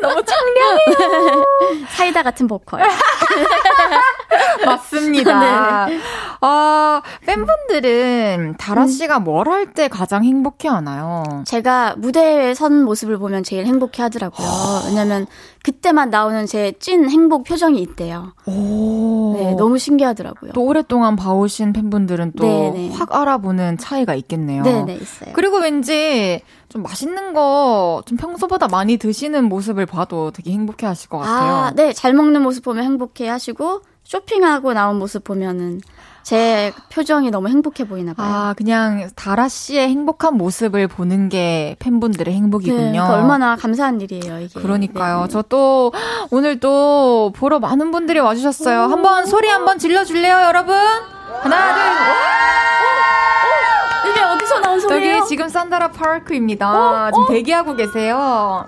[0.00, 1.44] 너무 청량해요.
[1.92, 2.80] 사이다 같은 보컬.
[4.64, 5.86] 맞습니다.
[5.86, 5.98] 네.
[6.40, 9.24] 어, 팬분들은 다라 씨가 음.
[9.24, 11.22] 뭘할 때 가장 행복해 하나요?
[11.44, 14.46] 제가 무대에 선 모습을 보면 제일 행복해 하더라고요.
[14.88, 15.26] 왜냐면
[15.62, 18.32] 그때만 나오는 제 찐 행복 표정이 있대요.
[18.46, 19.34] 오.
[19.36, 20.52] 네, 너무 신기하더라고요.
[20.54, 24.62] 또 오랫동안 봐오신 팬 분들은 또 확 알아보는 차이가 있겠네요.
[24.62, 25.30] 네네, 있어요.
[25.34, 31.18] 그리고 왠지 좀 맛있는 거 좀 평소보다 많이 드시는 모습을 봐도 되게 행복해 하실 것
[31.18, 31.52] 같아요.
[31.52, 31.92] 아, 네.
[31.92, 35.80] 잘 먹는 모습 보면 행복해 하시고, 쇼핑하고 나온 모습 보면은
[36.22, 38.26] 제 표정이 너무 행복해 보이나 봐요.
[38.28, 42.90] 아, 그냥 다라 씨의 행복한 모습을 보는 게 팬분들의 행복이군요.
[42.92, 44.60] 네, 얼마나 감사한 일이에요, 이게.
[44.60, 45.22] 그러니까요.
[45.22, 45.28] 네.
[45.28, 45.92] 저또
[46.30, 48.82] 오늘 또 보러 많은 분들이 와주셨어요.
[48.82, 50.76] 한번 소리 한번 질러줄래요, 여러분?
[51.42, 51.82] 하나, 둘,
[54.08, 54.10] 오!
[54.10, 55.16] 이게 어디서 나온 소리예요?
[55.18, 57.08] 여기 지금 산다라 파크입니다.
[57.08, 58.66] 오, 지금 대기하고 계세요.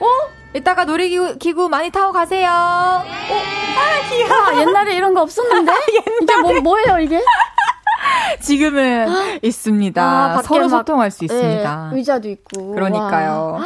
[0.00, 0.06] 어?
[0.54, 2.48] 이따가 놀이기구 많이 타고 가세요.
[2.48, 4.32] 오, 아, 귀여워.
[4.32, 5.72] 아, 옛날에 이런 거 없었는데?
[6.22, 7.20] 이게 뭐, 뭐예요, 이게?
[8.40, 10.02] 지금은 아, 있습니다.
[10.02, 11.88] 아, 서로 소통할 수 있습니다.
[11.90, 12.72] 네, 의자도 있고.
[12.72, 13.60] 그러니까요.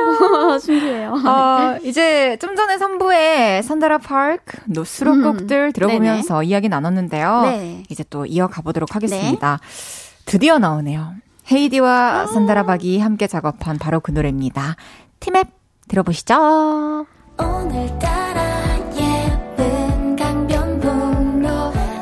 [0.00, 0.58] 안녕.
[0.60, 1.12] 신기해요.
[1.12, 6.46] 어, 이제 좀 전에 3부에 산다라 파크 노 수록곡들 음, 들어보면서 네네.
[6.46, 7.42] 이야기 나눴는데요.
[7.42, 7.82] 네.
[7.88, 9.58] 이제 또 이어가 보도록 하겠습니다.
[9.60, 10.22] 네.
[10.24, 11.14] 드디어 나오네요.
[11.50, 14.76] 헤이즈와 아~ 산다라 박이 함께 작업한 바로 그 노래입니다.
[15.18, 15.48] 티맵
[15.88, 17.06] 들어보시죠.
[17.38, 21.48] 오늘따라 예쁜 강변북로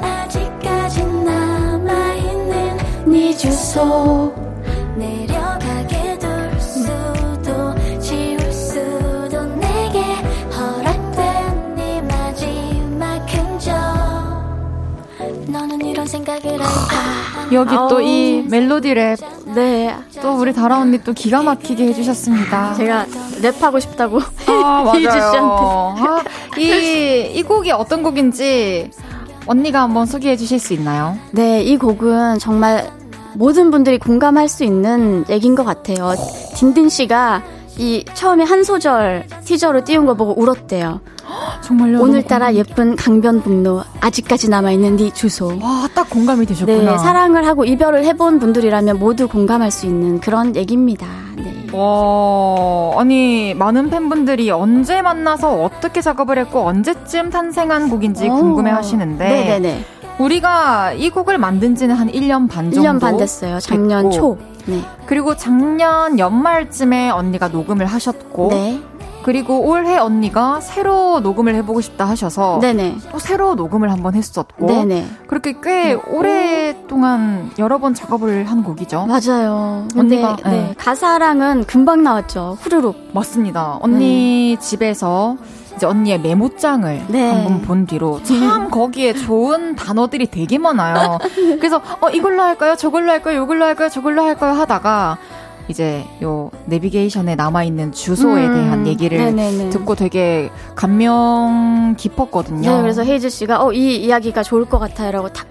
[0.03, 2.76] 아직까지 남아있는
[3.07, 4.34] 네 주소
[17.53, 19.16] 여기 또 이 멜로디 랩.
[19.55, 19.95] 네.
[20.20, 22.74] 또 우리 다라 언니 또 기가 막히게 해주셨습니다.
[22.74, 23.07] 제가
[23.43, 24.20] 랩하고 싶다고.
[24.47, 25.95] 아, 맞아요.
[25.99, 26.22] 아,
[26.59, 28.91] 이, 이 곡이 어떤 곡인지
[29.47, 31.16] 언니가 한번 소개해 주실 수 있나요?
[31.33, 32.91] 네, 이 곡은 정말
[33.35, 36.14] 모든 분들이 공감할 수 있는 얘기인 것 같아요.
[36.55, 37.43] 딘딘 씨가
[37.79, 41.01] 이 처음에 한 소절 티저로 띄운 거 보고 울었대요.
[41.61, 42.01] 정말요?
[42.01, 45.59] 오늘따라 예쁜 강변북로 아직까지 남아있는 네 주소.
[45.61, 46.93] 와, 딱 공감이 되셨구나.
[46.93, 51.07] 네, 사랑을 하고 이별을 해본 분들이라면 모두 공감할 수 있는 그런 얘기입니다.
[51.37, 51.66] 네.
[51.72, 59.24] 와, 아니 많은 팬분들이 언제 만나서 어떻게 작업을 했고 언제쯤 탄생한 곡인지 궁금해 하시는데.
[59.24, 59.85] 네네네.
[60.18, 63.61] 우리가 이 곡을 만든 지는 한 1년 반 정도 1년 반 됐어요.
[63.61, 64.39] 작년 됐고, 초.
[64.66, 64.83] 네.
[65.07, 68.81] 그리고 작년 연말쯤에 언니가 녹음을 하셨고 네.
[69.23, 72.97] 그리고 올해 언니가 새로 녹음을 해보고 싶다 하셔서 네네.
[73.12, 75.07] 또 새로 녹음을 한번 했었고 네네.
[75.27, 76.01] 그렇게 꽤 네.
[76.07, 79.07] 오랫동안 여러 번 작업을 한 곡이죠.
[79.07, 79.87] 맞아요.
[79.97, 80.51] 언니가 네.
[80.51, 80.75] 네.
[80.79, 82.57] 가사랑은 금방 나왔죠.
[82.61, 83.11] 후루룩.
[83.12, 83.79] 맞습니다.
[83.83, 84.61] 언니 네.
[84.61, 85.37] 집에서
[85.77, 87.31] 이제 언니의 메모장을 네.
[87.31, 91.19] 한번 본 뒤로 참 거기에 좋은 단어들이 되게 많아요.
[91.59, 92.75] 그래서 어 이걸로 할까요?
[92.77, 93.43] 저걸로 할까요?
[93.43, 93.89] 이걸로 할까요?
[93.89, 94.55] 저걸로 할까요?
[94.55, 95.19] 하다가
[95.69, 99.71] 이제 요 내비게이션에 남아 있는 주소에 음, 대한 얘기를 네네네.
[99.71, 102.71] 듣고 되게 감명 깊었거든요.
[102.77, 105.47] 네, 그래서 헤이즈 씨가 어 이 이야기가 좋을 것 같아요라고 탁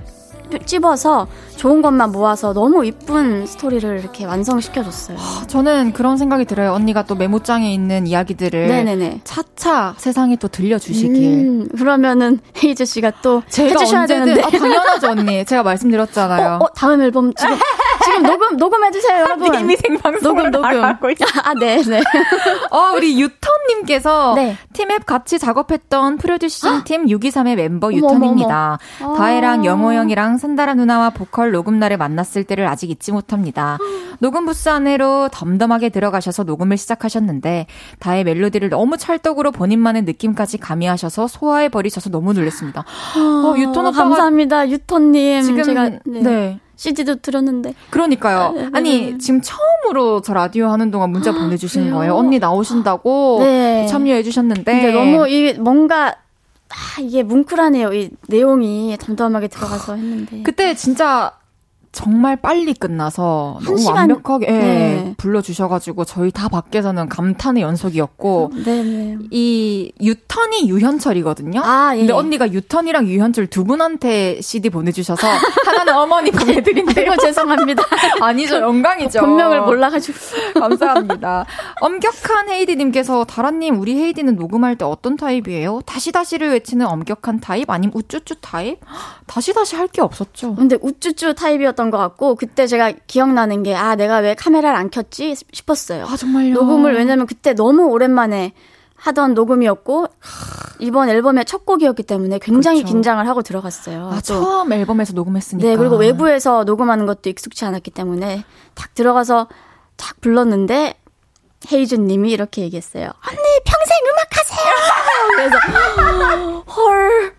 [0.65, 5.17] 찝어서 좋은 것만 모아서 너무 이쁜 스토리를 이렇게 완성시켜줬어요.
[5.47, 6.71] 저는 그런 생각이 들어요.
[6.73, 9.21] 언니가 또 메모장에 있는 이야기들을 네네네.
[9.25, 11.23] 차차 세상에 또 들려주시길.
[11.23, 14.43] 음, 그러면은 헤이즈 씨가 또 제가 해주셔야 언제든, 되는데.
[14.43, 15.45] 아, 당연하죠 언니.
[15.45, 16.59] 제가 말씀드렸잖아요.
[16.61, 17.55] 어, 어, 다음 앨범 지금
[18.07, 19.53] 지금 녹음 녹음해주세요 여러분.
[19.59, 20.65] 이미 생방송 녹음 녹음.
[20.83, 22.01] 아 네 네.
[22.71, 24.57] 어 우리 유턴님께서 네.
[24.73, 28.77] 팀앱 같이 작업했던 프로듀싱 팀 623의 멤버 유턴입니다.
[28.99, 33.77] 다혜랑 영호 형이랑 산다라 누나와 보컬 녹음 날에 만났을 때를 아직 잊지 못합니다.
[34.19, 37.67] 녹음 부스 안으로 덤덤하게 들어가셔서 녹음을 시작하셨는데
[37.99, 42.83] 다의 멜로디를 너무 찰떡으로 본인만의 느낌까지 가미하셔서 소화해 버리셔서 너무 놀랐습니다.
[43.17, 45.99] 어, 유턴 오빠 감사합니다 유턴님 지금 제가 네.
[46.05, 46.59] 네.
[46.77, 47.73] CD도 들었는데.
[47.89, 48.39] 그러니까요.
[48.39, 49.17] 아, 네, 아니, 네.
[49.17, 52.15] 지금 처음으로 저 라디오 하는 동안 문자 보내주신 거예요.
[52.15, 53.87] 언니 나오신다고 네.
[53.87, 54.91] 참여해주셨는데.
[54.93, 56.15] 너무 이 뭔가
[56.69, 57.93] 아, 이게 뭉클하네요.
[57.93, 60.43] 이 내용이 담담하게 들어가서 했는데.
[60.43, 61.33] 그때 진짜
[61.97, 63.95] 정말 빨리 끝나서 너무 시간...
[63.95, 65.13] 완벽하게 예, 네.
[65.17, 68.83] 불러주셔가지고 저희 다 밖에서는 감탄의 연속이었고 네네.
[68.83, 69.17] 네.
[69.31, 71.59] 이 유턴이 유현철이거든요.
[71.63, 71.99] 아, 예.
[72.01, 75.25] 근데 언니가 유턴이랑 유현철 두 분한테 CD 보내주셔서
[75.65, 77.15] 하나는 어머니 보내드린대요.
[77.19, 77.81] 죄송합니다.
[78.21, 79.19] 아니죠 영광이죠.
[79.21, 80.17] 본명을 몰라가지고
[80.59, 81.45] 감사합니다.
[81.81, 85.81] 엄격한 헤이즈님께서 다라님 우리 헤이즈는 녹음할 때 어떤 타입이에요?
[85.87, 88.77] 다시 다시를 외치는 엄격한 타입 아니면 우쭈쭈 타입?
[89.25, 90.53] 다시 다시 할 게 없었죠.
[90.55, 94.89] 근데 우쭈쭈 타입이었던 있었던 것 같고 그때 제가 기억나는 게 아 내가 왜 카메라를 안
[94.89, 96.05] 켰지 싶었어요.
[96.07, 96.53] 아 정말요.
[96.53, 98.53] 녹음을 왜냐면 그때 너무 오랜만에
[98.95, 100.07] 하던 녹음이었고
[100.79, 102.93] 이번 앨범의 첫 곡이었기 때문에 굉장히 그렇죠.
[102.93, 104.09] 긴장을 하고 들어갔어요.
[104.11, 105.67] 아, 처음 앨범에서 녹음했으니까.
[105.69, 109.47] 네, 그리고 외부에서 녹음하는 것도 익숙치 않았기 때문에 딱 들어가서
[109.97, 110.95] 딱 불렀는데
[111.71, 113.05] 헤이준 님이 이렇게 얘기했어요.
[113.05, 114.73] 언니 평생 음악 하세요.
[115.35, 117.35] 그래서 헐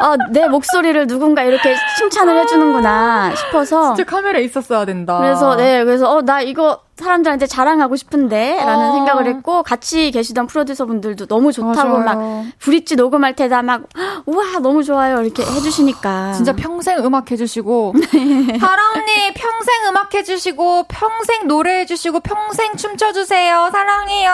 [0.00, 3.94] 아, 내 목소리를 누군가 이렇게 칭찬을 해주는구나 싶어서.
[3.94, 5.18] 진짜 카메라 있었어야 된다.
[5.18, 8.92] 그래서, 네, 그래서, 어, 나 이거 사람들한테 자랑하고 싶은데, 라는 어.
[8.92, 12.04] 생각을 했고, 같이 계시던 프로듀서 분들도 너무 좋다고 맞아요.
[12.04, 13.82] 막, 브릿지 녹음할 때다 막,
[14.26, 15.20] 우와, 너무 좋아요.
[15.22, 16.32] 이렇게 해주시니까.
[16.34, 17.94] 진짜 평생 음악 해주시고,
[18.60, 23.70] 하라 언니 평생 음악 해주시고, 평생 노래 해주시고, 평생 춤춰주세요.
[23.72, 24.30] 사랑해요.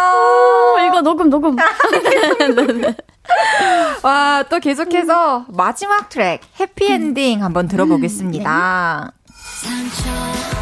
[0.77, 1.57] 오, 이거 녹음, 녹음.
[4.03, 9.13] 와, 또 계속해서 마지막 트랙, 해피엔딩 한번 들어보겠습니다.
[9.13, 10.60] 음, 네.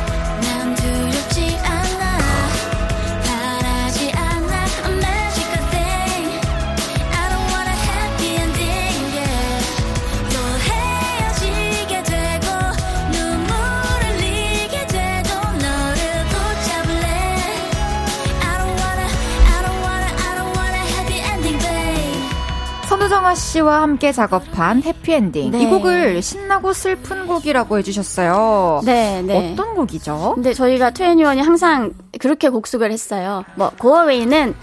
[23.28, 25.50] 선우정아 씨와 함께 작업한 해피엔딩.
[25.50, 25.62] 네.
[25.62, 28.82] 이 곡을 신나고 슬픈 곡이라고 해주셨어요.
[28.84, 29.52] 네, 네.
[29.52, 30.32] 어떤 곡이죠?
[30.34, 33.44] 근데 저희가 투애니원이 항상 그렇게 곡수를 했어요.
[33.56, 34.54] 뭐, Go Away는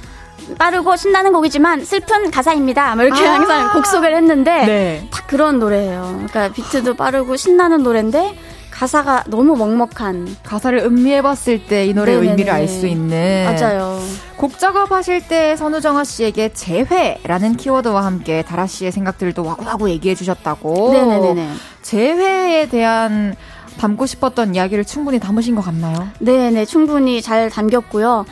[0.57, 2.95] 빠르고 신나는 곡이지만 슬픈 가사입니다.
[2.95, 5.09] 뭐 이렇게 아~ 항상 곡 소개를 했는데 네.
[5.11, 6.01] 딱 그런 노래예요.
[6.27, 8.37] 그러니까 비트도 빠르고 신나는 노래인데
[8.79, 12.31] 가사가 너무 먹먹한 가사를 음미해봤을 때 이 노래의 네네네.
[12.31, 13.99] 의미를 알 수 있는 맞아요.
[14.37, 20.91] 곡 작업하실 때 선우정아 씨에게 재회라는 키워드와 함께 다라 씨의 생각들도 와구와구 얘기해 주셨다고.
[20.91, 21.49] 네네네.
[21.83, 23.35] 재회에 대한
[23.77, 26.09] 담고 싶었던 이야기를 충분히 담으신 것 같나요?
[26.19, 28.25] 네네 충분히 잘 담겼고요.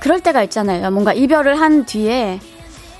[0.00, 0.90] 그럴 때가 있잖아요.
[0.90, 2.40] 뭔가 이별을 한 뒤에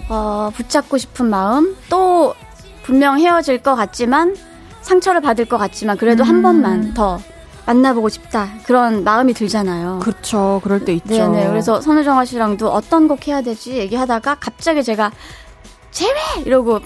[0.08, 2.34] 어, 붙잡고 싶은 마음 또
[2.82, 4.36] 분명 헤어질 것 같지만
[4.82, 6.28] 상처를 받을 것 같지만 그래도 음.
[6.28, 7.20] 한 번만 더
[7.66, 10.00] 만나보고 싶다 그런 마음이 들잖아요.
[10.02, 10.60] 그렇죠.
[10.64, 11.08] 그럴 때 있죠.
[11.08, 11.48] 네네.
[11.48, 15.12] 그래서 선우정아 씨랑도 어떤 곡 해야 되지 얘기하다가 갑자기 제가
[15.90, 16.82] 제외 이러고 막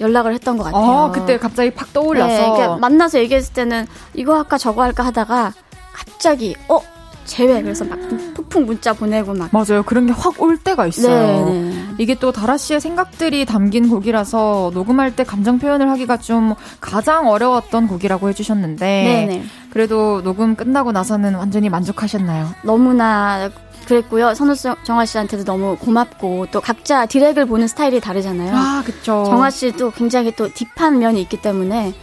[0.00, 0.82] 연락을 했던 것 같아요.
[0.82, 5.52] 아, 그때 갑자기 팍 떠올라서 네, 만나서 얘기했을 때는 이거 할까 저거 할까 하다가
[5.92, 6.80] 갑자기 어
[7.28, 7.62] 제외.
[7.62, 7.98] 그래서 막
[8.34, 9.50] 푹푹 문자 보내고 막.
[9.52, 9.82] 맞아요.
[9.84, 11.46] 그런 게 확 올 때가 있어요.
[11.46, 11.84] 네, 네.
[11.98, 17.86] 이게 또 다라 씨의 생각들이 담긴 곡이라서 녹음할 때 감정 표현을 하기가 좀 가장 어려웠던
[17.86, 18.84] 곡이라고 해주셨는데.
[18.86, 19.26] 네네.
[19.26, 19.44] 네.
[19.70, 22.48] 그래도 녹음 끝나고 나서는 완전히 만족하셨나요?
[22.62, 23.50] 너무나
[23.86, 24.34] 그랬고요.
[24.34, 28.54] 선우정아 씨한테도 너무 고맙고 또 각자 디렉을 보는 스타일이 다르잖아요.
[28.54, 29.24] 아, 그쵸.
[29.26, 31.94] 정아 씨도 굉장히 또 딥한 면이 있기 때문에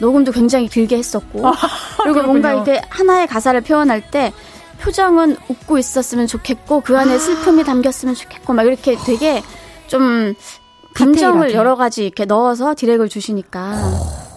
[0.00, 1.52] 녹음도 굉장히 길게 했었고 아,
[2.02, 4.32] 그리고 뭔가 이렇게 하나의 가사를 표현할 때
[4.80, 7.18] 표정은 웃고 있었으면 좋겠고 그 안에 아.
[7.18, 9.42] 슬픔이 담겼으면 좋겠고 막 이렇게 되게
[9.86, 10.34] 좀
[10.94, 11.54] 감정을 디테일하게.
[11.54, 13.74] 여러 가지 이렇게 넣어서 디렉을 주시니까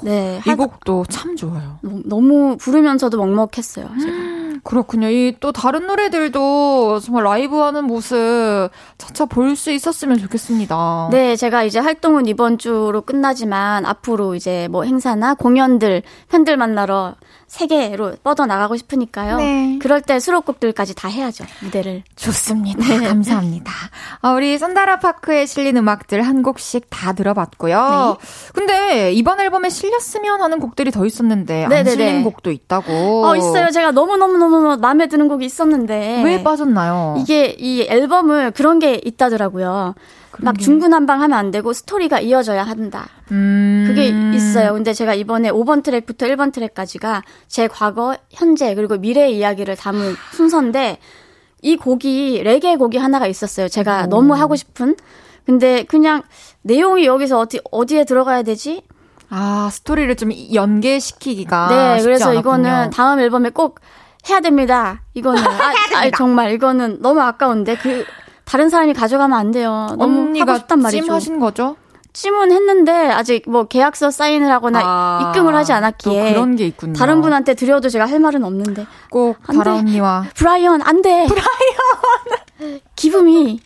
[0.04, 0.42] 네.
[0.46, 1.80] 이 곡도 참 좋아요.
[1.82, 3.90] 너무 부르면서도 먹먹했어요.
[4.00, 4.34] 제가.
[4.64, 5.10] 그렇군요.
[5.10, 11.10] 이 또 다른 노래들도 정말 라이브 하는 모습 차차 볼 수 있었으면 좋겠습니다.
[11.12, 17.16] 네, 제가 이제 활동은 이번 주로 끝나지만 앞으로 이제 뭐 행사나 공연들 팬들 만나러
[17.48, 19.38] 세계로 뻗어 나가고 싶으니까요.
[19.38, 19.80] 네.
[19.82, 21.46] 그럴 때 수록곡들까지 다 해야죠.
[21.62, 22.04] 무대를.
[22.16, 22.88] 좋습니다.
[22.88, 23.08] 네.
[23.08, 23.72] 감사합니다.
[24.22, 28.18] 아, 우리 선다라 파크에 실린 음악들 한 곡씩 다 들어봤고요.
[28.20, 28.28] 네.
[28.54, 31.78] 근데 이번 앨범에 실렸으면 하는 곡들이 더 있었는데 네네네.
[31.78, 33.26] 안 실린 곡도 있다고.
[33.26, 33.70] 어, 있어요.
[33.72, 36.24] 제가 너무너무너무 마음에 드는 곡이 있었는데.
[36.24, 37.16] 왜 빠졌나요?
[37.20, 39.96] 이게 이 앨범을 그런 게 있다더라고요.
[40.40, 43.08] 막 중구난방 하면 안 되고 스토리가 이어져야 한다.
[43.32, 43.86] 음.
[43.88, 44.74] 그게 있어요.
[44.74, 50.98] 근데 제가 이번에 5번 트랙부터 1번 트랙까지가 제 과거, 현재, 그리고 미래의 이야기를 담은 순서인데
[51.62, 53.68] 이 곡이 레게 곡이 하나가 있었어요.
[53.68, 54.08] 제가 오.
[54.08, 54.96] 너무 하고 싶은.
[55.46, 56.24] 근데 그냥
[56.62, 58.84] 내용이 여기서 어디, 어디에 들어가야 되지?
[59.30, 61.68] 아, 스토리를 좀 연계시키기가.
[61.70, 62.40] 네, 그래서 않았군요.
[62.40, 63.80] 이거는 다음 앨범에 꼭
[64.30, 65.02] 해야 됩니다.
[65.14, 65.42] 이거는.
[65.44, 68.06] 아, 아, 정말 이거는 너무 아까운데 그
[68.54, 69.88] 다른 사람이 가져가면 안 돼요.
[69.98, 71.06] 너무 언니가 하고 싶단 말이죠.
[71.06, 71.76] 찜하신 거죠?
[72.14, 76.94] 찜은 했는데 아직 뭐 계약서 사인을 하거나 아, 입금을 하지 않았기에 그런 게 있군요.
[76.94, 81.26] 다른 분한테 드려도 제가 할 말은 없는데 꼭 다라 언니와 브라이언 안 돼.
[82.60, 83.60] 브라이언 기분이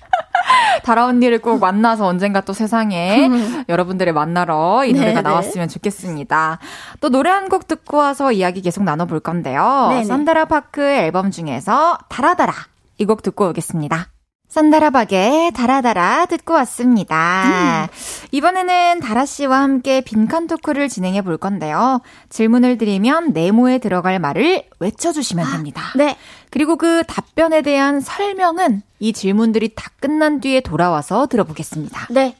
[0.85, 3.29] 다라 언니를 꼭 만나서 언젠가 또 세상에
[3.67, 5.21] 여러분들을 만나러 이 노래가 네네.
[5.21, 6.59] 나왔으면 좋겠습니다.
[7.01, 9.87] 또 노래 한 곡 듣고 와서 이야기 계속 나눠볼 건데요.
[9.89, 10.05] 네네.
[10.05, 12.53] 산다라 파크 앨범 중에서 달아달아
[12.99, 14.07] 이 곡 듣고 오겠습니다.
[14.47, 17.43] 산다라박의 달아달아 듣고 왔습니다.
[17.45, 17.87] 음.
[18.31, 22.01] 이번에는 다라 씨와 함께 빈칸 토크를 진행해 볼 건데요.
[22.29, 25.83] 질문을 드리면 네모에 들어갈 말을 외쳐주시면 아, 됩니다.
[25.95, 26.17] 네.
[26.49, 32.07] 그리고 그 답변에 대한 설명은 이 질문들이 다 끝난 뒤에 돌아와서 들어보겠습니다.
[32.11, 32.35] 네.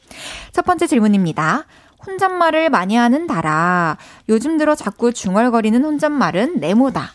[0.52, 1.66] 첫 번째 질문입니다.
[2.06, 3.98] 혼잣말을 많이 하는 다라.
[4.28, 7.12] 요즘 들어 자꾸 중얼거리는 혼잣말은 네모다.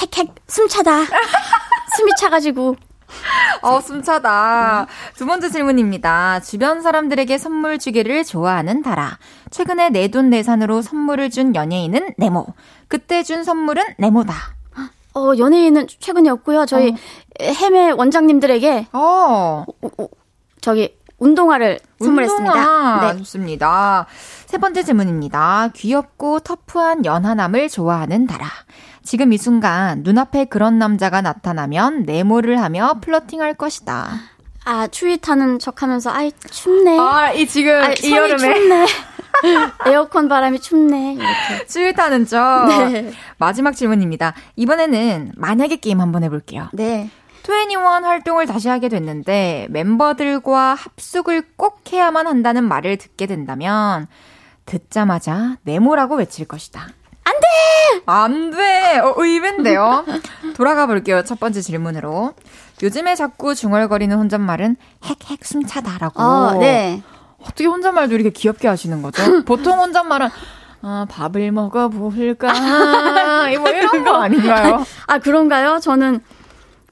[0.00, 1.04] 헥헥 숨차다.
[1.96, 2.76] 숨이 차가지고
[3.62, 4.86] 어, 숨차다.
[5.16, 6.40] 두 번째 질문입니다.
[6.40, 9.18] 주변 사람들에게 선물 주기를 좋아하는 다라.
[9.50, 12.46] 최근에 내 돈 내산으로 선물을 준 연예인은 네모.
[12.88, 14.34] 그때 준 선물은 네모다.
[15.14, 16.66] 어, 연예인은 최근에 없고요.
[16.66, 16.94] 저희 어.
[17.42, 19.64] 해외 원장님들에게 어.
[20.60, 22.52] 저기 운동화를 선물했습니다.
[22.54, 23.12] 운동화.
[23.12, 23.18] 네.
[23.18, 24.06] 좋습니다.
[24.46, 25.70] 세 번째 질문입니다.
[25.74, 28.46] 귀엽고 터프한 연하남을 좋아하는 다라.
[29.08, 34.10] 지금 이 순간 눈앞에 그런 남자가 나타나면 네모를 하며 플러팅할 것이다.
[34.66, 36.98] 아, 추위 타는 척 하면서, 아이, 춥네.
[36.98, 38.36] 아, 이 지금, 아, 이 여름에.
[38.36, 38.86] 춥네.
[39.90, 41.14] 에어컨 바람이 춥네.
[41.14, 41.66] 이렇게.
[41.66, 42.66] 추위 타는 척.
[42.68, 43.10] 네.
[43.38, 44.34] 마지막 질문입니다.
[44.56, 46.68] 이번에는 만약에 게임 한번 해볼게요.
[46.74, 47.08] 네.
[47.44, 54.06] 21 활동을 다시 하게 됐는데 멤버들과 합숙을 꼭 해야만 한다는 말을 듣게 된다면
[54.66, 56.88] 듣자마자 네모라고 외칠 것이다.
[57.28, 58.02] 안 돼!
[58.06, 58.98] 안 돼!
[59.00, 60.04] 어, 의외인데요.
[60.56, 61.22] 돌아가 볼게요.
[61.24, 62.32] 첫 번째 질문으로.
[62.82, 66.22] 요즘에 자꾸 중얼거리는 혼잣말은 핵핵 숨차다라고.
[66.22, 67.02] 어, 네.
[67.40, 69.22] 어떻게 혼잣말도 이렇게 귀엽게 하시는 거죠?
[69.44, 70.28] 보통 혼잣말은
[70.80, 72.52] 아, 밥을 먹어볼까?
[73.58, 74.84] 뭐 이런 거 아닌가요?
[75.06, 75.80] 아, 그런가요?
[75.80, 76.20] 저는,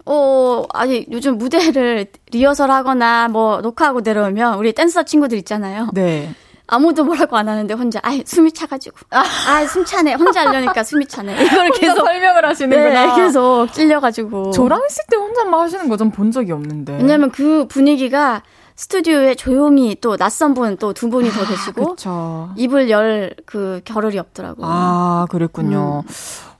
[0.05, 5.89] 어, 아니, 요즘 무대를 리허설 하거나 뭐 녹화하고 내려오면 우리 댄서 친구들 있잖아요.
[5.95, 6.35] 네.
[6.69, 11.45] 아무도 뭐라고 안 하는데 혼자 아 숨이 차가지고 아 숨 차네 혼자 하려니까 숨이 차네
[11.45, 16.31] 이걸 계속 설명을 하시는구나 네, 계속 찔려가지고 저랑 있을 때 혼잣말 하시는 거 전 본
[16.33, 18.43] 적이 없는데 왜냐면 그 분위기가
[18.75, 23.81] 스튜디오에 조용히 또 낯선 분 또 두 분이 더 아, 계시고 아, 입을 열 그
[23.85, 24.67] 겨를이 없더라고요.
[24.69, 26.03] 아 그랬군요.
[26.07, 26.13] 음.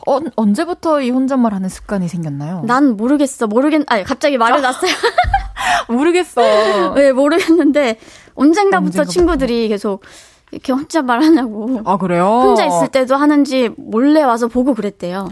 [0.09, 2.63] 어, 언제부터 이 혼잣말 하는 습관이 생겼나요?
[2.65, 3.49] 난 모르겠어.
[3.49, 4.93] 모르겠, 아니, 갑자기 말을 놨어요.
[5.89, 6.95] 모르겠어.
[6.95, 7.99] 네, 모르겠는데,
[8.37, 10.03] 언젠가부터, 언젠가부터 친구들이 계속
[10.53, 11.81] 이렇게 혼자 말하냐고.
[11.85, 12.25] 아, 그래요?
[12.27, 15.29] 혼자 있을 때도 하는지 몰래 와서 보고 그랬대요.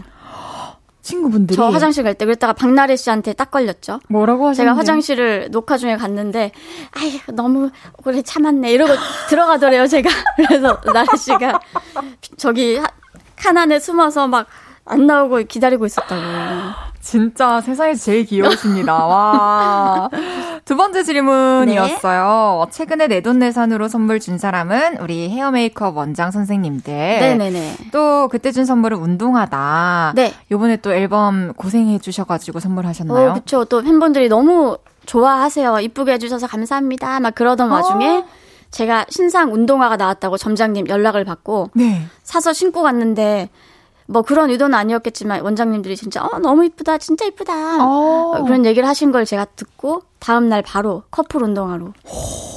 [1.01, 3.99] 친구분들이 저 화장실 갈 때 그랬다가 박나래 씨한테 딱 걸렸죠.
[4.09, 4.57] 뭐라고 하셨는데?
[4.63, 6.51] 제가 화장실을 녹화 중에 갔는데
[6.99, 7.69] 아이 너무
[8.03, 8.91] 오래 참았네 이러고
[9.29, 10.09] 들어가더래요 제가.
[10.47, 11.59] 그래서 나래 씨가
[12.37, 12.81] 저기
[13.35, 14.47] 칸 안에 숨어서 막
[14.87, 16.21] 안 나오고 기다리고 있었다고.
[17.01, 18.93] 진짜 세상에서 제일 귀여우십니다.
[18.93, 20.09] 와.
[20.65, 22.65] 두 번째 질문이었어요.
[22.65, 22.71] 네.
[22.71, 26.91] 최근에 내돈내산으로 선물 준 사람은 우리 헤어 메이크업 원장 선생님들.
[26.91, 27.75] 네네네.
[27.91, 30.13] 또 그때 준 선물은 운동하다.
[30.15, 30.33] 네.
[30.49, 33.29] 요번에 또 앨범 고생해 주셔가지고 선물하셨나요?
[33.29, 33.65] 어, 그쵸.
[33.65, 35.81] 또 팬분들이 너무 좋아하세요.
[35.81, 37.19] 이쁘게 해주셔서 감사합니다.
[37.19, 38.25] 막 그러던 와중에 어.
[38.71, 42.07] 제가 신상 운동화가 나왔다고 점장님 연락을 받고 네.
[42.23, 43.49] 사서 신고 갔는데
[44.07, 48.43] 뭐 그런 의도는 아니었겠지만 원장님들이 진짜 어 너무 이쁘다 진짜 이쁘다 어.
[48.43, 51.93] 그런 얘기를 하신 걸 제가 듣고 다음 날 바로 커플 운동화로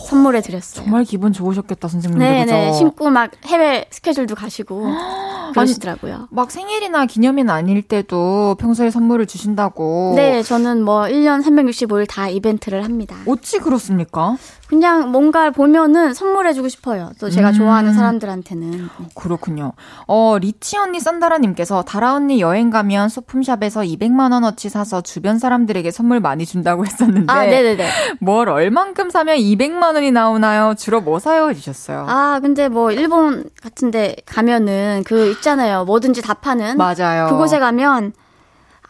[0.09, 0.85] 선물해 드렸어요.
[0.85, 2.73] 정말 기분 좋으셨겠다 선생님들 네네 네.
[2.73, 4.87] 신고 막 해외 스케줄도 가시고
[5.53, 6.15] 그러시더라고요.
[6.15, 10.15] 아니, 막 생일이나 기념일 아닐 때도 평소에 선물을 주신다고.
[10.17, 13.17] 네, 저는 뭐 1년 365일 다 이벤트를 합니다.
[13.27, 14.37] 어찌 그렇습니까?
[14.69, 17.11] 그냥 뭔가를 보면은 선물해주고 싶어요.
[17.19, 17.55] 또 제가 음.
[17.55, 18.71] 좋아하는 사람들한테는.
[18.71, 19.07] 네.
[19.15, 19.73] 그렇군요.
[20.07, 26.45] 어, 리치 언니 썬다라님께서 다라 언니 여행 가면 소품샵에서 200만원어치 사서 주변 사람들에게 선물 많이
[26.45, 27.33] 준다고 했었는데.
[27.33, 27.89] 아, 네네네.
[28.21, 30.75] 뭘 얼만큼 사면 200만 원이 나오나요?
[30.77, 31.49] 주로 뭐 사요?
[31.51, 32.07] 해주셨어요.
[32.09, 35.85] 아, 근데 뭐 일본 같은데 가면은 그 있잖아요.
[35.85, 36.77] 뭐든지 다 파는.
[36.77, 37.29] 맞아요.
[37.29, 38.13] 그곳에 가면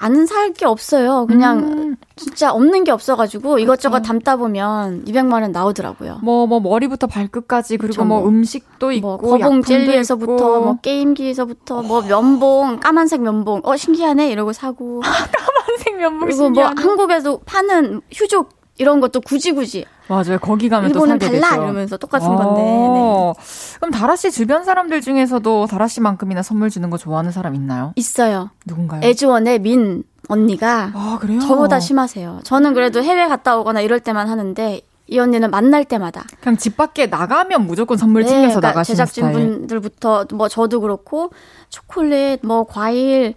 [0.00, 1.26] 안 살 게 없어요.
[1.26, 1.96] 그냥 음.
[2.16, 3.58] 진짜 없는 게 없어가지고.
[3.58, 6.20] 이것저것 담다 보면 200만 원 나오더라고요.
[6.22, 9.16] 뭐, 뭐, 머리부터 발끝까지 그리고 뭐, 뭐 음식도 있고.
[9.16, 10.60] 뭐 거봉 젤리에서부터.
[10.60, 14.30] 뭐 게임기에서부터, 뭐 면봉, 까만색 면봉, 어, 신기하네?
[14.30, 15.00] 이러고 사고.
[15.02, 16.74] 까만색 면봉 그리고 뭐 신기하네.
[16.74, 20.38] 뭐 한국에서 파는 휴족 이런 것도 굳이 굳이 맞아요.
[20.40, 21.62] 거기 가면 또 살게 달라 되죠.
[21.62, 22.62] 이러면서 똑같은 건데.
[22.64, 23.34] 어.
[23.36, 23.76] 네.
[23.76, 27.92] 그럼 다라 씨 주변 사람들 중에서도 다라 씨만큼이나 선물 주는 거 좋아하는 사람 있나요?
[27.96, 28.50] 있어요.
[28.66, 29.02] 누군가요?
[29.04, 31.40] 애주원의 민 언니가 아, 그래요?
[31.40, 32.40] 저보다 심하세요.
[32.44, 34.80] 저는 그래도 해외 갔다 오거나 이럴 때만 하는데
[35.10, 39.32] 이 언니는 만날 때마다 그냥 집 밖에 나가면 무조건 선물 네, 챙겨서 그러니까 나가시는 제작진
[39.32, 41.30] 분들부터 뭐 저도 그렇고
[41.70, 43.34] 초콜릿 뭐 과일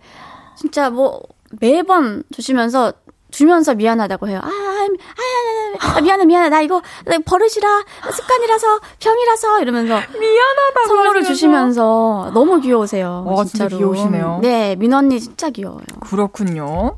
[0.57, 1.21] 진짜 뭐
[1.59, 2.93] 매번 주시면서
[3.31, 4.39] 주면서 미안하다고 해요.
[4.43, 4.87] 아, 아,
[5.79, 6.49] 아, 아 미안해, 미안해.
[6.49, 6.81] 나 이거
[7.25, 9.95] 버릇이라, 습관이라서, 병이라서, 이러면서.
[9.95, 10.87] 미안하다고.
[10.87, 13.23] 선물을 주시면서 너무 귀여우세요.
[13.25, 13.69] 와, 진짜로.
[13.69, 14.39] 진짜 귀여우시네요.
[14.41, 15.81] 네, 민 언니 진짜 귀여워요.
[16.01, 16.97] 그렇군요.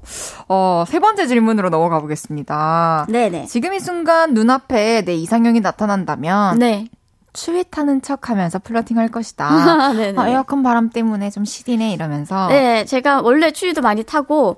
[0.49, 3.05] 어, 세 번째 질문으로 넘어가 보겠습니다.
[3.09, 3.45] 네네.
[3.45, 6.59] 지금 이 순간 눈앞에 내 이상형이 나타난다면.
[6.59, 6.87] 네.
[7.33, 9.47] 추위 타는 척 하면서 플러팅 할 것이다.
[10.17, 12.47] 아, 에어컨 바람 때문에 좀 시리네 이러면서.
[12.47, 14.57] 네, 제가 원래 추위도 많이 타고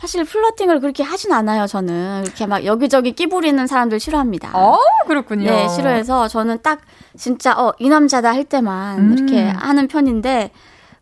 [0.00, 2.22] 사실 플러팅을 그렇게 하진 않아요, 저는.
[2.24, 4.52] 이렇게 막 여기저기 끼부리는 사람들 싫어합니다.
[4.54, 5.50] 어, 그렇군요.
[5.50, 6.80] 네, 싫어해서 저는 딱
[7.18, 9.12] 진짜, 어, 이 남자다 할 때만 음.
[9.12, 10.52] 이렇게 하는 편인데,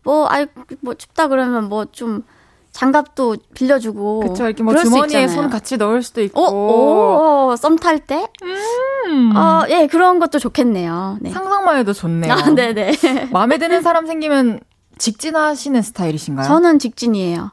[0.02, 0.46] 뭐, 아이,
[0.80, 2.24] 뭐 춥다 그러면 뭐 좀,
[2.72, 4.20] 장갑도 빌려주고.
[4.20, 6.40] 그쵸, 이렇게 뭐 주머니에 손 같이 넣을 수도 있고.
[6.40, 8.26] 어, 오, 오 썸탈 때?
[8.42, 9.36] 음.
[9.36, 11.18] 어, 예, 그런 것도 좋겠네요.
[11.20, 11.30] 네.
[11.30, 12.32] 상상만 해도 좋네요.
[12.32, 12.92] 아, 네네.
[13.32, 14.60] 마음에 드는 사람 생기면
[14.98, 16.46] 직진하시는 스타일이신가요?
[16.46, 17.50] 저는 직진이에요.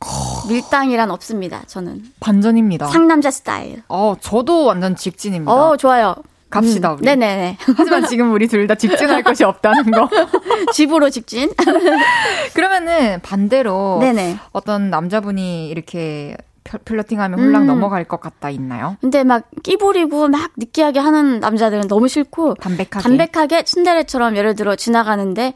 [0.49, 1.63] 밀당이란 없습니다.
[1.67, 2.87] 저는 반전입니다.
[2.87, 3.83] 상남자 스타일.
[3.89, 5.51] 어, 저도 완전 직진입니다.
[5.51, 6.15] 어, 좋아요.
[6.49, 7.05] 갑시다, 음, 우리.
[7.05, 7.57] 네네네.
[7.75, 10.09] 하지만 지금 우리 둘 다 직진할 것이 없다는 거.
[10.73, 11.51] 집으로 직진?
[12.53, 14.37] 그러면은 반대로 네네.
[14.51, 16.37] 어떤 남자분이 이렇게
[16.85, 17.67] 플러팅하면 홀랑 음.
[17.67, 18.95] 넘어갈 것 같다 있나요?
[19.01, 25.53] 근데 막 끼부리고 막 느끼하게 하는 남자들은 너무 싫고 담백하게 담백하게 친데레처럼 예를 들어 지나가는데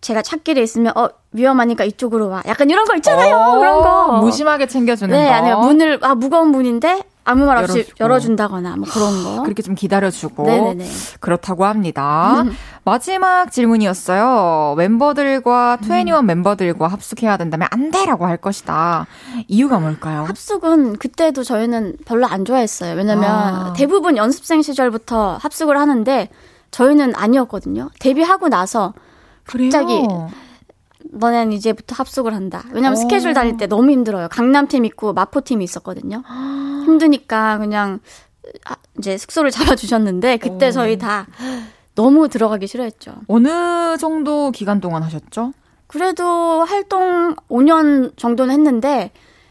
[0.00, 2.42] 제가 찾길에 있으면 어 위험하니까 이쪽으로 와.
[2.46, 3.36] 약간 이런 거 있잖아요.
[3.36, 4.12] 어, 그런 거.
[4.20, 5.32] 무심하게 챙겨주는 네, 거.
[5.34, 7.96] 아니면 문을 아 무거운 문인데 아무 말 없이 열어주고.
[8.00, 9.42] 열어준다거나 뭐 그런 거.
[9.42, 10.86] 그렇게 좀 기다려주고 네네네.
[11.20, 12.42] 그렇다고 합니다.
[12.46, 12.56] 음.
[12.82, 14.74] 마지막 질문이었어요.
[14.78, 16.26] 멤버들과 투애니원 음.
[16.26, 19.06] 멤버들과 합숙해야 된다면 안 돼라고 할 것이다.
[19.48, 20.24] 이유가 뭘까요?
[20.24, 22.94] 합숙은 그때도 저희는 별로 안 좋아했어요.
[22.96, 23.72] 왜냐면 아.
[23.76, 26.30] 대부분 연습생 시절부터 합숙을 하는데
[26.70, 27.90] 저희는 아니었거든요.
[28.00, 28.94] 데뷔하고 나서
[29.44, 30.02] 갑자기
[31.12, 32.62] 너네는 이제부터 합숙을 한다.
[32.72, 33.00] 왜냐면 오.
[33.00, 34.28] 스케줄 다닐 때 너무 힘들어요.
[34.28, 36.22] 강남팀 있고 마포팀이 있었거든요.
[36.86, 38.00] 힘드니까 그냥
[38.66, 40.72] 아, 이제 숙소를 잡아주셨는데 그때 오.
[40.72, 41.26] 저희 다
[41.94, 43.14] 너무 들어가기 싫어했죠.
[43.28, 45.52] 어느 정도 기간 동안 하셨죠?
[45.86, 49.10] 그래도 활동 5년 정도는 했는데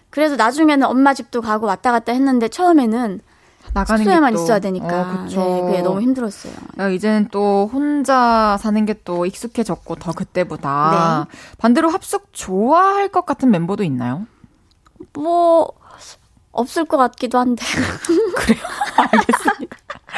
[0.09, 3.19] 그래도 나중에는 엄마 집도 가고 왔다 갔다 했는데 처음에는
[3.73, 5.01] 나가는 숙소에만 또, 있어야 되니까.
[5.01, 6.53] 어, 네, 그게 너무 힘들었어요.
[6.79, 11.37] 야, 이제는 또 혼자 사는 게 또 익숙해졌고 더 그때보다 네.
[11.57, 14.27] 반대로 합숙 좋아할 것 같은 멤버도 있나요?
[15.13, 15.71] 뭐
[16.51, 17.63] 없을 것 같기도 한데.
[18.35, 18.61] 그래요.
[18.97, 19.68] 알겠습니다.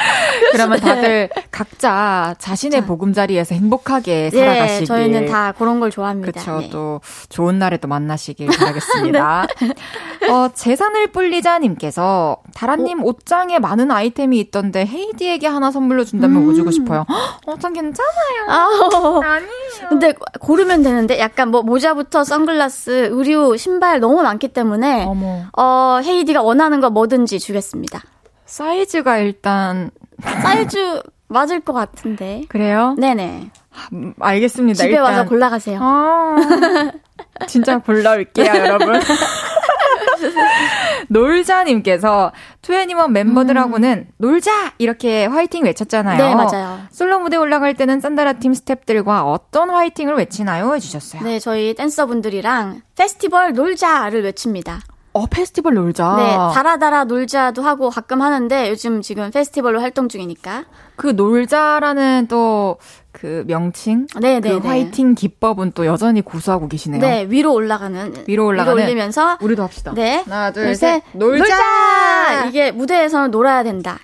[0.52, 2.86] 그러면 다들 각자 자신의 자.
[2.86, 4.86] 보금자리에서 행복하게 네, 살아가시길.
[4.86, 6.32] 저희는 다 그런 걸 좋아합니다.
[6.32, 6.58] 그렇죠.
[6.58, 6.70] 네.
[6.70, 9.46] 또 좋은 날에 또 만나시길 바라겠습니다.
[10.20, 10.28] 네.
[10.28, 16.44] 어, 재산을 뿔리자님께서 다라님 옷장에 많은 아이템이 있던데 헤이디에게 하나 선물로 준다면 음.
[16.44, 17.04] 뭐 주고 싶어요.
[17.46, 18.46] 어참 괜찮아요.
[18.48, 19.50] 아, 아니에요.
[19.88, 25.42] 근데 고르면 되는데 약간 뭐 모자부터 선글라스, 의류, 신발 너무 많기 때문에 어머.
[25.56, 28.00] 어 헤이디가 원하는 거 뭐든지 주겠습니다.
[28.52, 29.90] 사이즈가 일단
[30.42, 32.42] 사이즈 맞을 것 같은데.
[32.50, 32.94] 그래요?
[32.98, 33.50] 네네.
[33.94, 34.76] 음, 알겠습니다.
[34.82, 35.04] 집에 일단.
[35.04, 35.78] 와서 골라가세요.
[35.80, 36.36] 아,
[37.48, 39.00] 진짜 골라올게요, 여러분.
[41.08, 44.12] 놀자님께서 투애니원 멤버들하고는 음.
[44.18, 46.18] 놀자 이렇게 화이팅 외쳤잖아요.
[46.18, 46.80] 네 맞아요.
[46.90, 50.74] 솔로 무대 올라갈 때는 산다라 팀 스탭들과 어떤 화이팅을 외치나요?
[50.74, 51.22] 해주셨어요.
[51.22, 54.80] 네 저희 댄서분들이랑 페스티벌 놀자를 외칩니다.
[55.12, 56.16] 어, 페스티벌 놀자.
[56.16, 60.64] 네, 달아달아 놀자도 하고 가끔 하는데 요즘 지금 페스티벌로 활동 중이니까.
[60.96, 62.78] 그 놀자라는 또
[63.12, 64.68] 그 명칭, 네, 네, 그 네.
[64.68, 67.00] 화이팅 기법은 또 여전히 고수하고 계시네요.
[67.00, 69.92] 네, 위로 올라가는 위로 올라가는 위로 올리면서 우리도 합시다.
[69.94, 71.38] 네, 하나, 둘, 셋, 놀자!
[71.38, 72.44] 놀자!
[72.48, 73.98] 이게 무대에서는 놀아야 된다.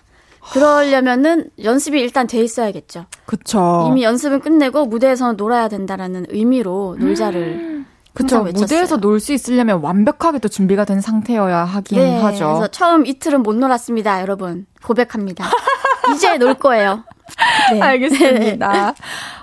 [0.53, 3.07] 그러려면은 연습이 일단 돼 있어야겠죠.
[3.27, 3.87] 그쵸.
[3.91, 8.43] 이미 연습은 끝내고 무대에서는 놀아야 된다라는 의미로 놀자를 그쵸.
[8.43, 12.47] 무대에서 놀 수 있으려면 완벽하게 또 준비가 된 상태여야 하긴 네, 하죠.
[12.55, 14.67] 그래서 처음 이틀은 못 놀았습니다, 여러분.
[14.83, 15.45] 고백합니다.
[16.15, 17.05] 이제 놀 거예요.
[17.73, 17.81] 네.
[17.81, 18.95] 알겠습니다.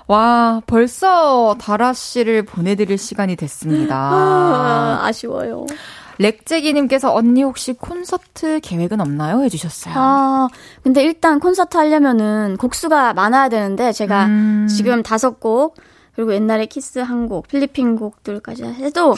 [0.08, 3.96] 와, 벌써 다라 씨를 보내드릴 시간이 됐습니다.
[3.96, 5.66] 아, 아쉬워요.
[6.18, 9.42] 렉재기님께서 언니 혹시 콘서트 계획은 없나요?
[9.42, 9.94] 해주셨어요.
[9.96, 10.48] 아,
[10.82, 14.66] 근데 일단 콘서트 하려면은 곡수가 많아야 되는데 제가 음...
[14.68, 15.76] 지금 다섯 곡
[16.16, 19.14] 그리고 옛날에 키스 한 곡, 필리핀 곡들까지 해도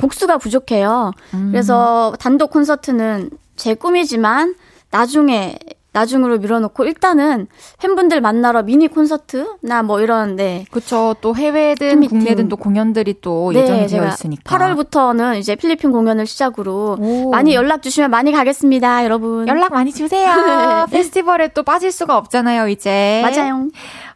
[0.00, 1.10] 곡수가 부족해요.
[1.34, 1.48] 음.
[1.50, 4.54] 그래서 단독 콘서트는 제 꿈이지만
[4.90, 5.58] 나중에
[5.96, 7.46] 나중으로 밀어놓고 일단은
[7.80, 10.66] 팬분들 만나러 미니 콘서트나 뭐 이런 네.
[10.70, 11.16] 그렇죠.
[11.22, 12.18] 또 해외든 팬미팅.
[12.18, 14.58] 국내든 또 공연들이 또 네, 예정이 되어 있으니까.
[14.58, 17.30] 8월부터는 이제 필리핀 공연을 시작으로 오.
[17.30, 19.48] 많이 연락 주시면 많이 가겠습니다, 여러분.
[19.48, 20.86] 연락 많이 주세요.
[20.92, 23.22] 페스티벌에 또 빠질 수가 없잖아요, 이제.
[23.24, 23.68] 맞아요.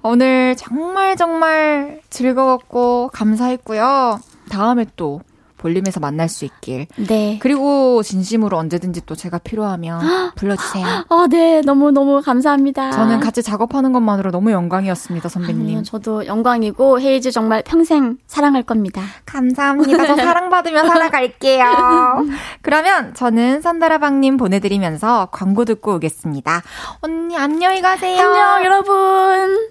[0.02, 4.20] 오늘 정말 정말 즐거웠고 감사했고요.
[4.50, 5.20] 다음에 또
[5.60, 6.86] 볼륨에서 만날 수 있길.
[7.06, 7.38] 네.
[7.40, 10.00] 그리고 진심으로 언제든지 또 제가 필요하면
[10.34, 10.86] 불러주세요.
[11.08, 11.60] 아, 네.
[11.60, 12.90] 너무너무 감사합니다.
[12.92, 15.60] 저는 같이 작업하는 것만으로 너무 영광이었습니다, 선배님.
[15.62, 19.02] 아니요, 저도 영광이고, 헤이즈 정말 평생 사랑할 겁니다.
[19.26, 20.06] 감사합니다.
[20.06, 22.26] 저 사랑받으며 살아갈게요.
[22.62, 26.62] 그러면 저는 산다라방님 보내드리면서 광고 듣고 오겠습니다.
[27.00, 28.18] 언니, 안녕히 가세요.
[28.20, 29.70] 안녕, 여러분.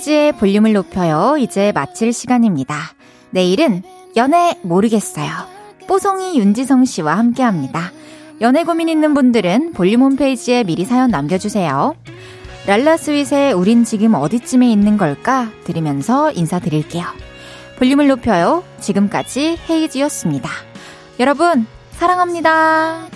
[0.00, 1.36] 헤이즈의 볼륨을 높여요.
[1.38, 2.76] 이제 마칠 시간입니다.
[3.30, 3.82] 내일은
[4.16, 5.30] 연애 모르겠어요.
[5.86, 7.92] 뽀송이 윤지성 씨와 함께 합니다.
[8.40, 11.94] 연애 고민 있는 분들은 볼륨 홈페이지에 미리 사연 남겨주세요.
[12.66, 15.50] 랄라 스윗의 우린 지금 어디쯤에 있는 걸까?
[15.64, 17.04] 들으면서 인사드릴게요.
[17.78, 18.64] 볼륨을 높여요.
[18.80, 20.48] 지금까지 헤이즈였습니다.
[21.18, 23.08] 여러분, 사랑합니다.